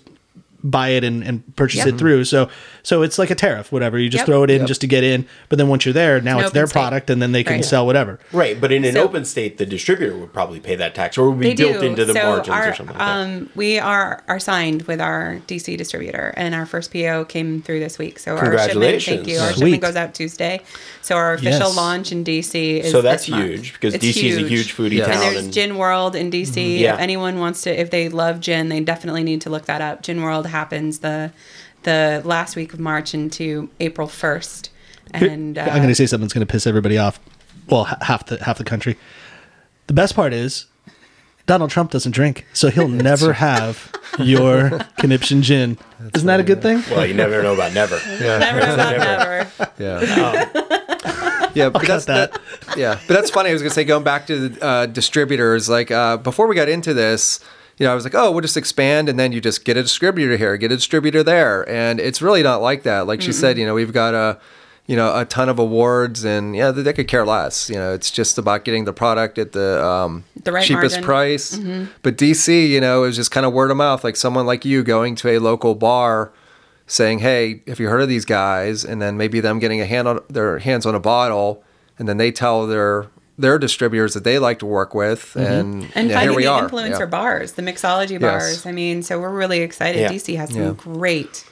[0.63, 1.87] buy it and, and purchase Yep.
[1.87, 2.23] it through.
[2.25, 2.49] So
[2.83, 3.97] so it's like a tariff, whatever.
[3.99, 4.25] You just Yep.
[4.27, 6.53] throw it in just to get in, but then once you're there, now An it's
[6.53, 6.73] their state.
[6.73, 7.65] product and then they can Right.
[7.65, 8.19] sell whatever.
[8.31, 11.29] Right, but in an So- open state, the distributor would probably pay that tax, or
[11.31, 11.85] would be built do.
[11.87, 12.97] into the so margins our, or something.
[12.97, 13.17] Like that.
[13.17, 17.79] um, we are are signed with our DC distributor, and our first PO came through
[17.79, 18.19] this week.
[18.19, 19.15] So our shipment, Congratulations.
[19.17, 19.39] thank you.
[19.39, 19.59] Our Sweet.
[19.59, 20.61] shipment goes out Tuesday.
[21.01, 21.75] So our official Yes.
[21.75, 23.45] launch in DC is So that's this month.
[23.49, 25.05] huge because It's DC is a huge foodie Yeah.
[25.07, 25.23] town.
[25.23, 26.77] And there's Gin World in DC.
[26.79, 26.93] Yeah.
[26.95, 30.01] If anyone wants to, if they love gin, they definitely need to look that up.
[30.01, 31.33] Gin World happens the
[31.83, 34.69] the last week of March into April 1st.
[35.13, 37.19] And uh, I'm going to say something that's going to piss everybody off.
[37.67, 38.97] Well, half the half the country.
[39.87, 40.67] The best part is
[41.45, 45.77] Donald Trump doesn't drink, so he'll never have your conniption gin.
[46.15, 46.83] Isn't that a good thing?
[46.89, 47.99] well, you never know about never.
[48.19, 49.51] never about never.
[49.77, 51.49] Yeah.
[51.53, 52.31] yeah, but that's that.
[52.33, 52.77] that.
[52.77, 53.49] Yeah, but that's funny.
[53.49, 55.67] I was gonna say going back to the uh, distributors.
[55.67, 57.39] Like uh, before we got into this,
[57.77, 59.81] you know, I was like, oh, we'll just expand, and then you just get a
[59.83, 63.07] distributor here, get a distributor there, and it's really not like that.
[63.07, 64.39] Like she said, you know, we've got a,
[64.85, 67.69] you know, a ton of awards, and yeah, they, they could care less.
[67.69, 71.03] You know, it's just about getting the product at the um, The right cheapest margin.
[71.03, 71.57] price.
[72.03, 74.03] But DC, you know, is just kind of word of mouth.
[74.03, 76.31] Like someone like you going to a local bar
[76.85, 80.07] saying, "Hey, have you heard of these guys?" And then maybe them getting a hand
[80.07, 81.63] on their hands on a bottle,
[81.97, 83.07] and then they tell their
[83.37, 85.39] their distributors that they like to work with, mm-hmm.
[85.41, 86.69] and, And yeah, finding here we the are.
[86.69, 87.05] influencer Yeah.
[87.07, 88.65] bars, the mixology bars.
[88.65, 89.99] I mean, so we're really excited.
[90.01, 90.09] Yeah.
[90.11, 90.73] DC has some Yeah.
[90.77, 91.45] great.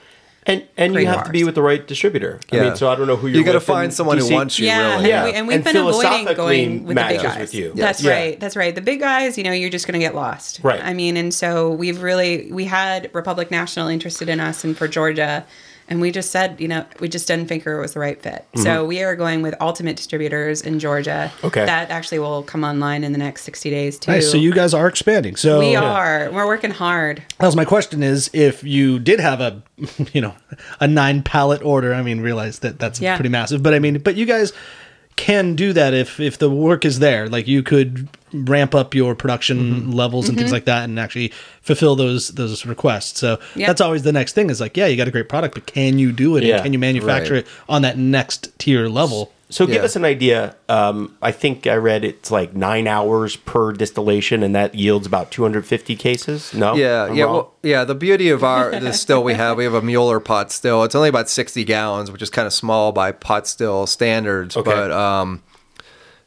[0.48, 2.40] And and Great you have to be with the right distributor.
[2.52, 3.38] I mean, so I don't know who you're.
[3.38, 4.66] You got to find someone who wants you.
[4.66, 5.12] Yeah, really.
[5.12, 7.40] and, we, and we've And been avoiding going with the big guys.
[7.40, 7.74] with you.
[7.76, 8.12] That's Yeah.
[8.12, 8.40] right.
[8.40, 8.74] That's right.
[8.74, 10.60] The big guys, you know, you're just going to get lost.
[10.64, 10.82] Right.
[10.84, 14.88] I mean, and so we've really we had Republic National interested in us and for
[14.88, 15.46] Georgia,
[15.92, 18.46] and we just said, you know, we just didn't think it was the right fit.
[18.56, 21.30] So we are going with Ultimate Distributors in Georgia.
[21.36, 21.48] Mm-hmm.
[21.48, 21.66] Okay.
[21.66, 24.10] That actually will come online in the next 60 days too.
[24.10, 24.32] Nice.
[24.32, 25.36] So you guys are expanding.
[25.36, 26.30] So we are.
[26.32, 27.22] We're working hard.
[27.40, 29.62] That was my question: is if you did have a,
[30.14, 30.34] you know,
[30.80, 31.94] a nine pallet order.
[31.94, 33.18] I mean, realize that that's Yeah.
[33.18, 34.54] pretty massive, but I mean, but you guys
[35.16, 37.28] can do that if if the work is there.
[37.30, 39.92] Like you could ramp up your production Mm-hmm.
[39.92, 41.32] levels and things like that, and actually
[41.62, 43.20] fulfill those those requests.
[43.20, 43.68] So Yeah.
[43.68, 44.50] that's always the next thing.
[44.50, 46.44] Is like, yeah, you got a great product, but can you do it?
[46.44, 46.56] Yeah.
[46.56, 47.44] and can you manufacture Right.
[47.44, 49.32] it on that next tier level?
[49.52, 49.82] So give Yeah.
[49.84, 50.56] us an idea.
[50.70, 55.30] Um, I think I read it's like nine hours per distillation, and that yields about
[55.30, 56.54] 250 cases.
[56.54, 57.84] No, Yeah, I'm yeah, well, yeah.
[57.84, 60.84] The beauty of our the still we have, we have a Mueller pot still.
[60.84, 64.58] It's only about sixty gallons, which is kind of small by pot still standards.
[64.58, 64.72] Okay.
[64.72, 65.44] But um,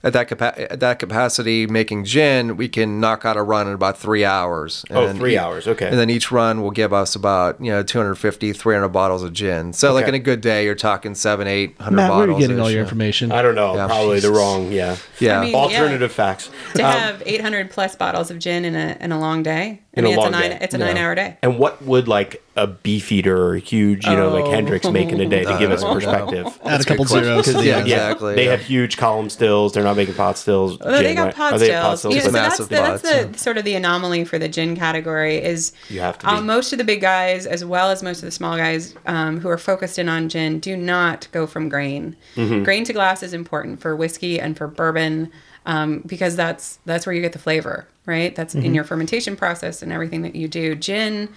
[0.04, 3.72] at that capa- at that capacity, making gin, we can knock out a run in
[3.74, 4.84] about three hours.
[4.90, 5.88] Oh, And three e- hours, okay.
[5.88, 9.72] And then each run will give us about you know 250, 300 bottles of gin.
[9.72, 12.38] So like in a good day, you're talking seven, eight hundred Matt, where are you
[12.38, 12.84] getting all your yeah.
[12.84, 13.32] information?
[13.32, 13.74] I don't know.
[13.74, 13.86] Yeah.
[13.86, 14.70] Probably the wrong.
[14.70, 14.96] Yeah.
[15.18, 15.40] Yeah.
[15.40, 16.50] I mean, Alternative facts.
[16.74, 19.80] To Um, have 800 plus bottles of gin in a in a long day.
[19.96, 20.50] I In a mean, it's a nine.
[20.50, 20.58] day.
[20.60, 20.86] It's a Yeah.
[20.86, 21.36] nine hour day.
[21.42, 24.50] And what would like a beefeater or a huge, you know, like Oh.
[24.50, 26.46] Hendrick's make in a day to give us perspective?
[26.64, 27.24] Add a couple question.
[27.24, 27.44] zeros.
[27.46, 27.86] to the Yeah, end.
[27.86, 28.34] exactly.
[28.34, 28.50] They yeah.
[28.52, 29.72] have huge column stills.
[29.72, 30.78] They're not making pot stills.
[30.80, 32.00] Well, they got pot Oh, they pot stills.
[32.00, 32.14] stills.
[32.14, 34.38] You know, so but- that's Massive the, that's pots, the sort of the anomaly for
[34.38, 37.90] the gin category is You have to uh, most of the big guys, as well
[37.90, 41.28] as most of the small guys um, who are focused in on gin, do not
[41.32, 42.16] go from grain.
[42.36, 42.62] Mm-hmm.
[42.64, 45.30] Grain to glass is important for whiskey and for bourbon
[45.66, 48.34] um, because that's that's where you get the flavor, right?
[48.34, 48.66] That's Mm-hmm.
[48.66, 50.74] in your fermentation process and everything that you do.
[50.74, 51.28] Gin.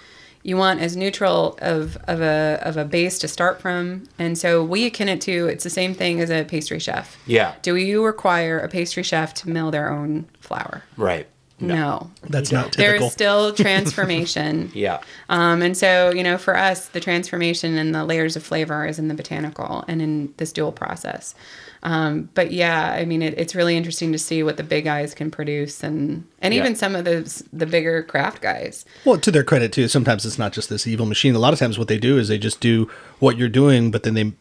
[0.44, 4.64] You want as neutral of, of a of a base to start from, and so
[4.64, 7.18] we akin it to it's the same thing as a pastry chef.
[7.26, 7.56] Yeah.
[7.64, 10.84] Do you require a pastry chef to mill their own flour?
[10.96, 11.28] Right.
[11.60, 12.10] No.
[12.30, 13.08] That's not There typical.
[13.08, 13.54] is still
[13.98, 14.72] transformation.
[14.76, 15.02] Yeah.
[15.30, 19.00] um, and so, you know, for us, the transformation and the layers of flavor is
[19.00, 21.34] in the botanical and in this dual process.
[21.84, 25.14] Um, but yeah, I mean, it, it's really interesting to see what the big guys
[25.14, 26.60] can produce and, and Yeah.
[26.62, 28.84] even some of those, the bigger craft guys.
[29.06, 31.36] Well, to their credit too, sometimes it's not just this evil machine.
[31.36, 32.90] A lot of times, what they do is they just do
[33.20, 34.34] what you're doing, but then they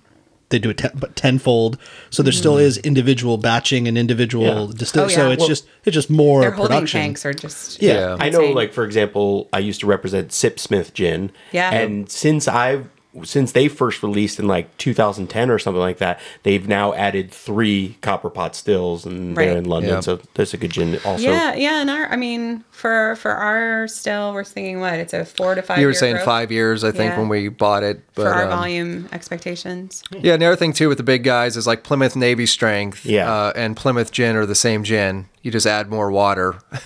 [0.49, 1.79] they do it ten, but tenfold.
[2.11, 2.85] So there still is mm.
[2.85, 4.75] individual batching and individual Yeah.
[4.77, 5.05] distill.
[5.05, 5.17] Oh, yeah.
[5.17, 7.01] So it's Well- just it's just more Their holding production.
[7.01, 8.17] tanks are just Yeah.
[8.21, 11.31] I know, like for example, I used to represent Sipsmith Gin.
[11.53, 11.73] Yeah.
[11.73, 12.87] And since I've
[13.25, 17.97] since they first released in like 2010 or something like that, they've now added three
[18.01, 19.95] copper pot stills, and they're in London.
[19.95, 20.01] Yeah.
[20.01, 21.23] So there's a good gin also.
[21.25, 25.25] yeah, yeah, and our I mean for for our still we're thinking what it's a
[25.25, 25.79] four to five.
[25.79, 27.19] You were year saying growth five years, I think, Yeah.
[27.19, 28.03] when we bought it.
[28.15, 30.03] But, for our um, volume expectations.
[30.11, 33.05] Yeah, and the other thing too with the big guys is like Plymouth Navy Strength,
[33.07, 33.33] Yeah.
[33.33, 35.27] uh, and Plymouth Gin are the same gin.
[35.43, 36.57] You just add more water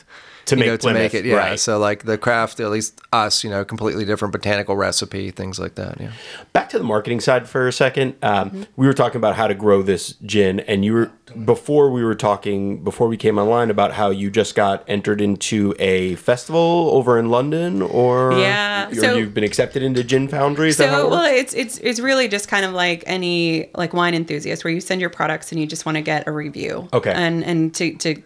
[0.51, 1.24] To make know, to make it.
[1.24, 1.59] Yeah, right.
[1.59, 5.74] so like the craft, at least us, you know, completely different botanical recipe, things like
[5.76, 6.01] that.
[6.01, 6.12] Yeah.
[6.53, 8.14] Back to the marketing side for a second.
[8.22, 11.11] Um, We were talking about how to grow this gin, and you were
[11.44, 15.74] before we were talking before we came online about how you just got entered into
[15.78, 20.68] a festival over in London, or Yeah, or so- you've been accepted into Gin Foundry.
[20.70, 23.70] Is that how So it well, it's it's it's really just kind of like any
[23.76, 26.32] like wine enthusiast where you send your products and you just want to get a
[26.32, 26.88] review.
[26.92, 27.12] Okay.
[27.12, 28.16] And and to to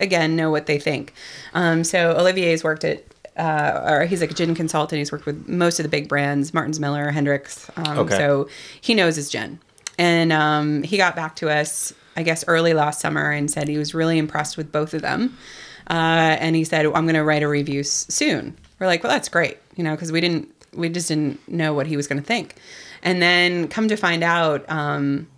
[0.00, 1.12] again know what they think.
[1.54, 3.04] Um, so Olivier's worked at.
[3.36, 4.98] Uh, or he's like a gin consultant.
[4.98, 7.70] He's worked with most of the big brands, Martin Miller's, Hendrick's.
[7.76, 8.16] Um, Okay.
[8.16, 8.48] So
[8.80, 9.60] he knows his gin.
[9.96, 13.78] And um, he got back to us, I guess, early last summer and said he
[13.78, 15.36] was really impressed with both of them.
[15.88, 18.56] Uh, and he said, I'm going to write a review s- soon.
[18.80, 21.86] We're like, well, that's great, you know, because we didn't, we just didn't know what
[21.86, 22.56] he was going to think.
[23.04, 25.28] And then come to find out, um,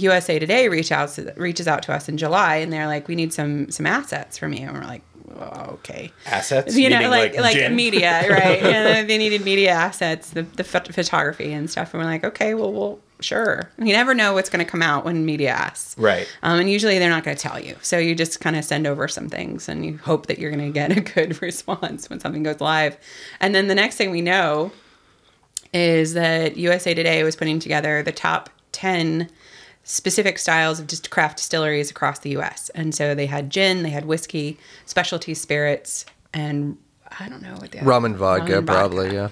[0.00, 3.32] USA Today reach out, reaches out to us in July and they're like, we need
[3.32, 4.66] some, some assets from you.
[4.66, 5.02] And we're like,
[5.40, 6.76] okay assets.
[6.76, 9.06] you know, meaning, like like, media, right?
[9.06, 11.94] they needed media assets, the the phot- photography and stuff.
[11.94, 13.70] And we're like, okay, well, well, sure.
[13.78, 16.26] You never know what's going to come out when media asks, Right.
[16.42, 18.86] Um, and usually they're not going to tell you, so you just kind of send
[18.86, 22.20] over some things, and you hope that you're going to get a good response when
[22.20, 22.96] something goes live.
[23.40, 24.72] And then the next thing we know
[25.72, 29.30] is that USA Today was putting together the top ten
[29.84, 32.70] specific styles of just craft distilleries across the US.
[32.74, 36.76] And so they had gin, they had whiskey, specialty spirits, and
[37.18, 39.04] I don't know what the other- Rum and vodka, rum and probably.
[39.06, 39.14] vodka.
[39.14, 39.28] Yeah.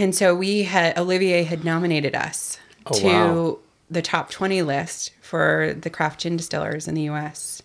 [0.00, 3.58] And so we had Olivier had nominated us Oh, to wow.
[3.90, 7.62] the top 20 list for the craft gin distillers in the US.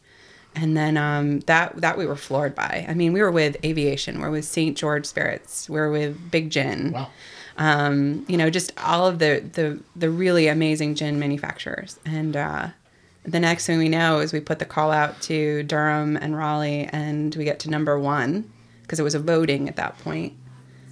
[0.55, 2.85] And then um, that that we were floored by.
[2.89, 4.75] I mean, we were with Aviation, we're with St.
[4.77, 6.91] George Spirits, we're with Big Gin.
[6.91, 7.09] Wow.
[7.57, 11.99] Um, you know, just all of the the the really amazing gin manufacturers.
[12.05, 12.69] And uh,
[13.23, 16.87] the next thing we know is we put the call out to Durham and Raleigh,
[16.91, 18.51] and we get to number one
[18.83, 20.33] because it was a voting at that point.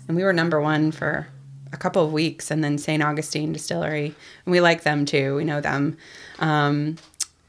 [0.07, 1.27] And we were number one for
[1.71, 4.15] a couple of weeks and then st augustine distillery.
[4.45, 5.35] And we like them too.
[5.35, 5.97] We know them.
[6.39, 6.97] Um,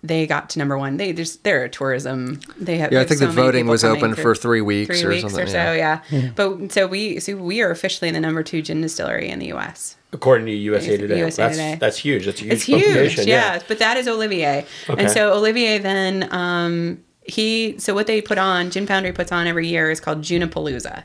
[0.02, 3.20] they got to number one they just they're a tourism they have Yeah, I think
[3.20, 5.72] the so many voting was open for three weeks three or weeks something, or so
[5.74, 6.00] yeah,
[6.36, 9.96] but so we so we are officially the number two gin distillery in the us
[10.12, 11.76] According to USA Today, USA that's Today.
[11.78, 12.26] that's huge.
[12.26, 13.28] That's a huge it's huge publication.
[13.28, 13.60] yeah.
[13.68, 15.02] but that is olivier Okay.
[15.04, 16.98] and so olivier then um
[17.30, 21.04] he so what they put on gin foundry puts on every year is called junipalooza.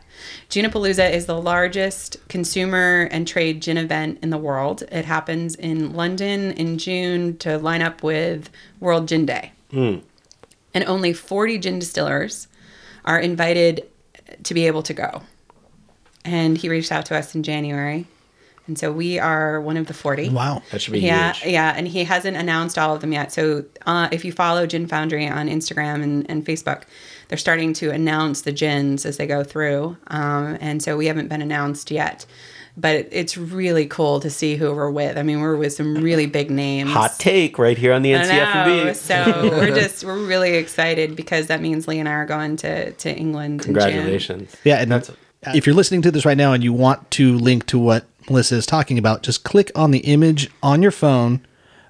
[0.50, 4.84] Junipalooza is the largest consumer and trade gin event in the world.
[4.92, 8.50] It happens in london in june to line up with
[8.80, 9.52] world gin day.
[9.72, 9.98] Hmm.
[10.74, 12.48] And only 40 gin distillers
[13.06, 13.88] are invited
[14.44, 15.22] to be able to go.
[16.26, 18.08] And he reached out to us in january
[18.68, 20.62] and so we are one of the 40 Wow.
[20.72, 21.54] That should be yeah, huge.
[21.54, 23.32] yeah, and he hasn't announced all of them yet.
[23.32, 26.84] So uh, if you follow Gin Foundry on Instagram and, and Facebook,
[27.28, 29.98] they're starting to announce the gins as they go through.
[30.08, 32.26] Um, and so we haven't been announced yet,
[32.78, 35.18] but it, it's really cool to see who we're with.
[35.18, 36.92] I mean, we're with some really big names.
[36.92, 38.30] Hot take right here on the I know.
[38.30, 38.94] NCF&B.
[38.96, 42.92] So we're just we're really excited because that means Lee and I are going to
[42.92, 43.62] to England.
[43.66, 43.76] in June.
[43.76, 44.56] Congratulations.
[44.64, 45.16] Yeah, and That's-
[45.54, 48.56] if you're listening to this right now and you want to link to what Melissa
[48.56, 51.46] is talking about, just click on the image on your phone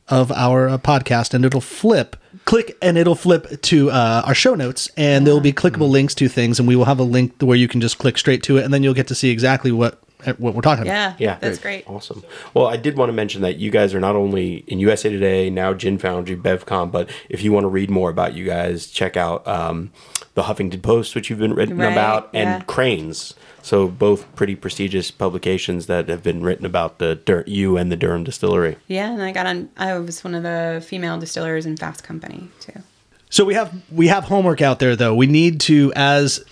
[0.07, 2.15] of our uh, podcast, and it'll flip.
[2.45, 6.27] Click and it'll flip to uh, our show notes, and there'll be clickable links to
[6.27, 8.65] things, and we will have a link where you can just click straight to it,
[8.65, 10.93] and then you'll get to see exactly what uh, what we're talking about.
[10.93, 11.89] Yeah, Yeah, that's great.
[11.89, 12.23] Awesome.
[12.53, 15.49] Well, I did want to mention that you guys are not only in USA Today
[15.49, 19.17] now, Gin Foundry, BevCon, but if you want to read more about you guys, check
[19.17, 19.91] out um,
[20.35, 22.61] the Huffington Post, which you've been written Right, about, and yeah.
[22.65, 23.33] Cranes.
[23.65, 27.95] So both pretty prestigious publications that have been written about the Dur- you and the
[27.95, 28.77] Durham Distillery.
[28.87, 29.69] Yeah, and I got on.
[29.75, 32.83] I was one of the female distillers in Fast Company too.
[33.31, 35.15] So we have we have homework out there though.
[35.15, 36.45] We need to as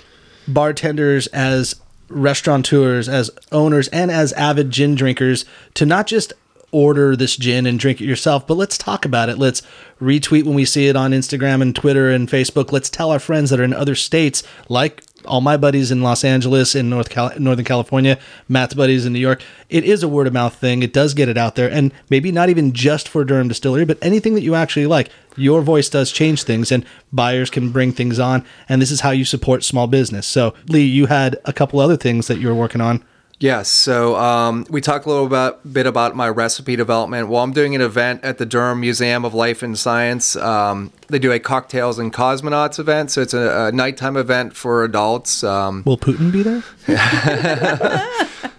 [0.47, 1.76] bartenders, as
[2.09, 5.45] restaurateurs, as owners, and as avid gin drinkers
[5.76, 6.34] to not just
[6.72, 9.38] order this gin and drink it yourself, but let's talk about it.
[9.38, 9.61] Let's
[10.01, 12.72] retweet when we see it on Instagram and Twitter and Facebook.
[12.72, 16.24] Let's tell our friends that are in other states like all my buddies in Los
[16.24, 18.17] Angeles, in North Cal- Northern California,
[18.47, 19.41] Matt's buddies in New York.
[19.69, 20.84] It is a word of mouth thing.
[20.84, 23.97] It does get it out there, and maybe not even just for Durham Distillery, but
[24.01, 25.09] anything that you actually like.
[25.36, 29.11] Your voice does change things, and buyers can bring things on, and this is how
[29.11, 30.28] you support small business.
[30.28, 33.03] So, Lee, you had a couple other things that you were working on.
[33.43, 33.67] Yes.
[33.67, 37.27] So um, we talked a little about, bit about my recipe development.
[37.27, 40.37] Well, I'm doing an event at the Durham Museum of Life and Science.
[40.37, 43.11] Um, they do a cocktails and cosmonauts event.
[43.11, 45.43] So it's a, a nighttime event for adults.
[45.43, 46.63] Um, Will Putin be there?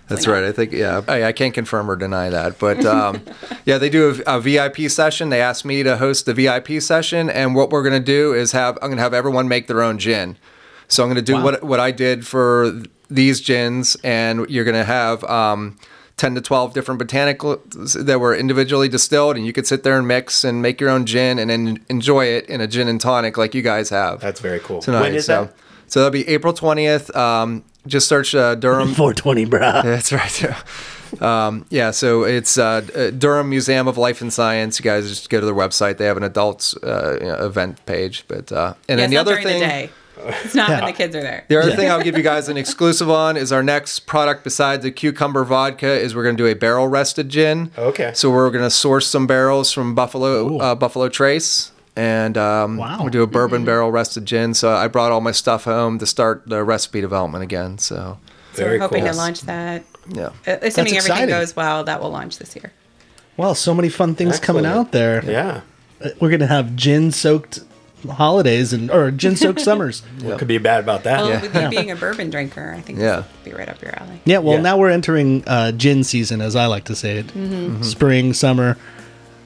[0.09, 0.45] that's right.
[0.45, 1.01] I think, yeah.
[1.09, 2.59] I, I can't confirm or deny that.
[2.59, 3.23] But um,
[3.65, 5.31] yeah, they do a, a VIP session.
[5.31, 7.31] They asked me to host the VIP session.
[7.31, 9.81] And what we're going to do is have, I'm going to have everyone make their
[9.81, 10.37] own gin.
[10.89, 14.77] So I'm going to do what, what I did for these gins, and you're going
[14.77, 15.77] to have um,
[16.17, 20.07] 10 to 12 different botanicals that were individually distilled, and you could sit there and
[20.07, 23.37] mix and make your own gin and then enjoy it in a gin and tonic
[23.37, 24.21] like you guys have.
[24.21, 24.81] That's very cool.
[24.81, 25.01] tonight.
[25.01, 25.55] When is so, that?
[25.89, 27.15] so that'll be April 20th.
[27.17, 28.89] Um, just search uh, Durham.
[28.95, 29.83] 420, brah.
[29.83, 31.23] That's right.
[31.23, 34.79] Um, yeah, so it's uh, uh, Durham Museum of Life and Science.
[34.79, 35.99] You guys just go to their website.
[35.99, 38.25] They have an adults uh, you know, event page.
[38.27, 39.91] But uh, and Yeah, then it's the not other thing, the day.
[40.17, 40.77] It's not Yeah.
[40.81, 41.45] when the kids are there.
[41.49, 44.83] the other thing I'll give you guys an exclusive on is our next product besides
[44.83, 47.71] the cucumber vodka is we're going to do a barrel rested gin.
[47.77, 48.13] Okay.
[48.15, 51.73] So we're going to source some barrels from Buffalo uh, Buffalo Trace.
[51.97, 52.99] And um, Wow.
[53.01, 54.55] we'll do a bourbon barrel rested gin.
[54.55, 57.79] So I brought all my stuff home to start the recipe development again.
[57.79, 58.19] So
[58.55, 59.13] So Very we're hoping cool.
[59.13, 59.85] to launch that.
[60.09, 60.31] yeah.
[60.47, 62.73] Uh, assuming everything goes well, that will launch this year.
[63.37, 65.25] Well, so many fun things coming out there.
[65.25, 65.61] Yeah.
[66.21, 67.61] We're gonna have gin soaked
[68.11, 70.03] holidays and or gin soaked summers.
[70.23, 71.21] What could be bad about that?
[71.23, 73.17] Well, with you being a bourbon drinker, I think Yeah.
[73.17, 74.21] this would be right up your alley.
[74.25, 74.63] Yeah, well, Yeah.
[74.63, 77.85] now we're entering uh, gin season, as I like to say it.
[77.85, 78.77] Spring, summer,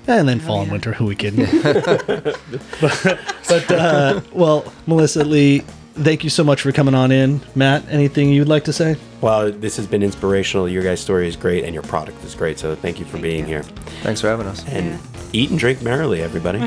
[0.07, 0.93] and then fall and winter.
[0.93, 1.47] Who we kidding?
[1.63, 2.41] but,
[3.49, 5.61] but uh, well, Melissa Lee,
[5.95, 7.41] thank you so much for coming on in.
[7.55, 8.97] Matt, anything you'd like to say?
[9.21, 10.69] Well, this has been inspirational.
[10.69, 12.59] Your guys' story is great, and your product is great.
[12.59, 13.63] So thank you for being here.
[14.03, 14.65] Thanks for having us.
[14.69, 14.99] And
[15.33, 16.61] eat and drink merrily, everybody.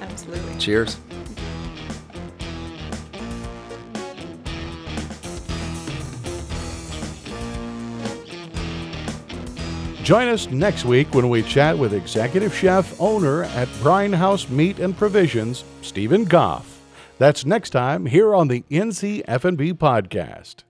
[0.00, 0.58] Absolutely.
[0.58, 0.96] Cheers.
[10.06, 14.78] Join us next week when we chat with executive chef owner at Brine House Meat
[14.78, 16.80] and Provisions, Stephen Goff.
[17.18, 19.24] That's next time here on the NC
[19.76, 20.62] podcast.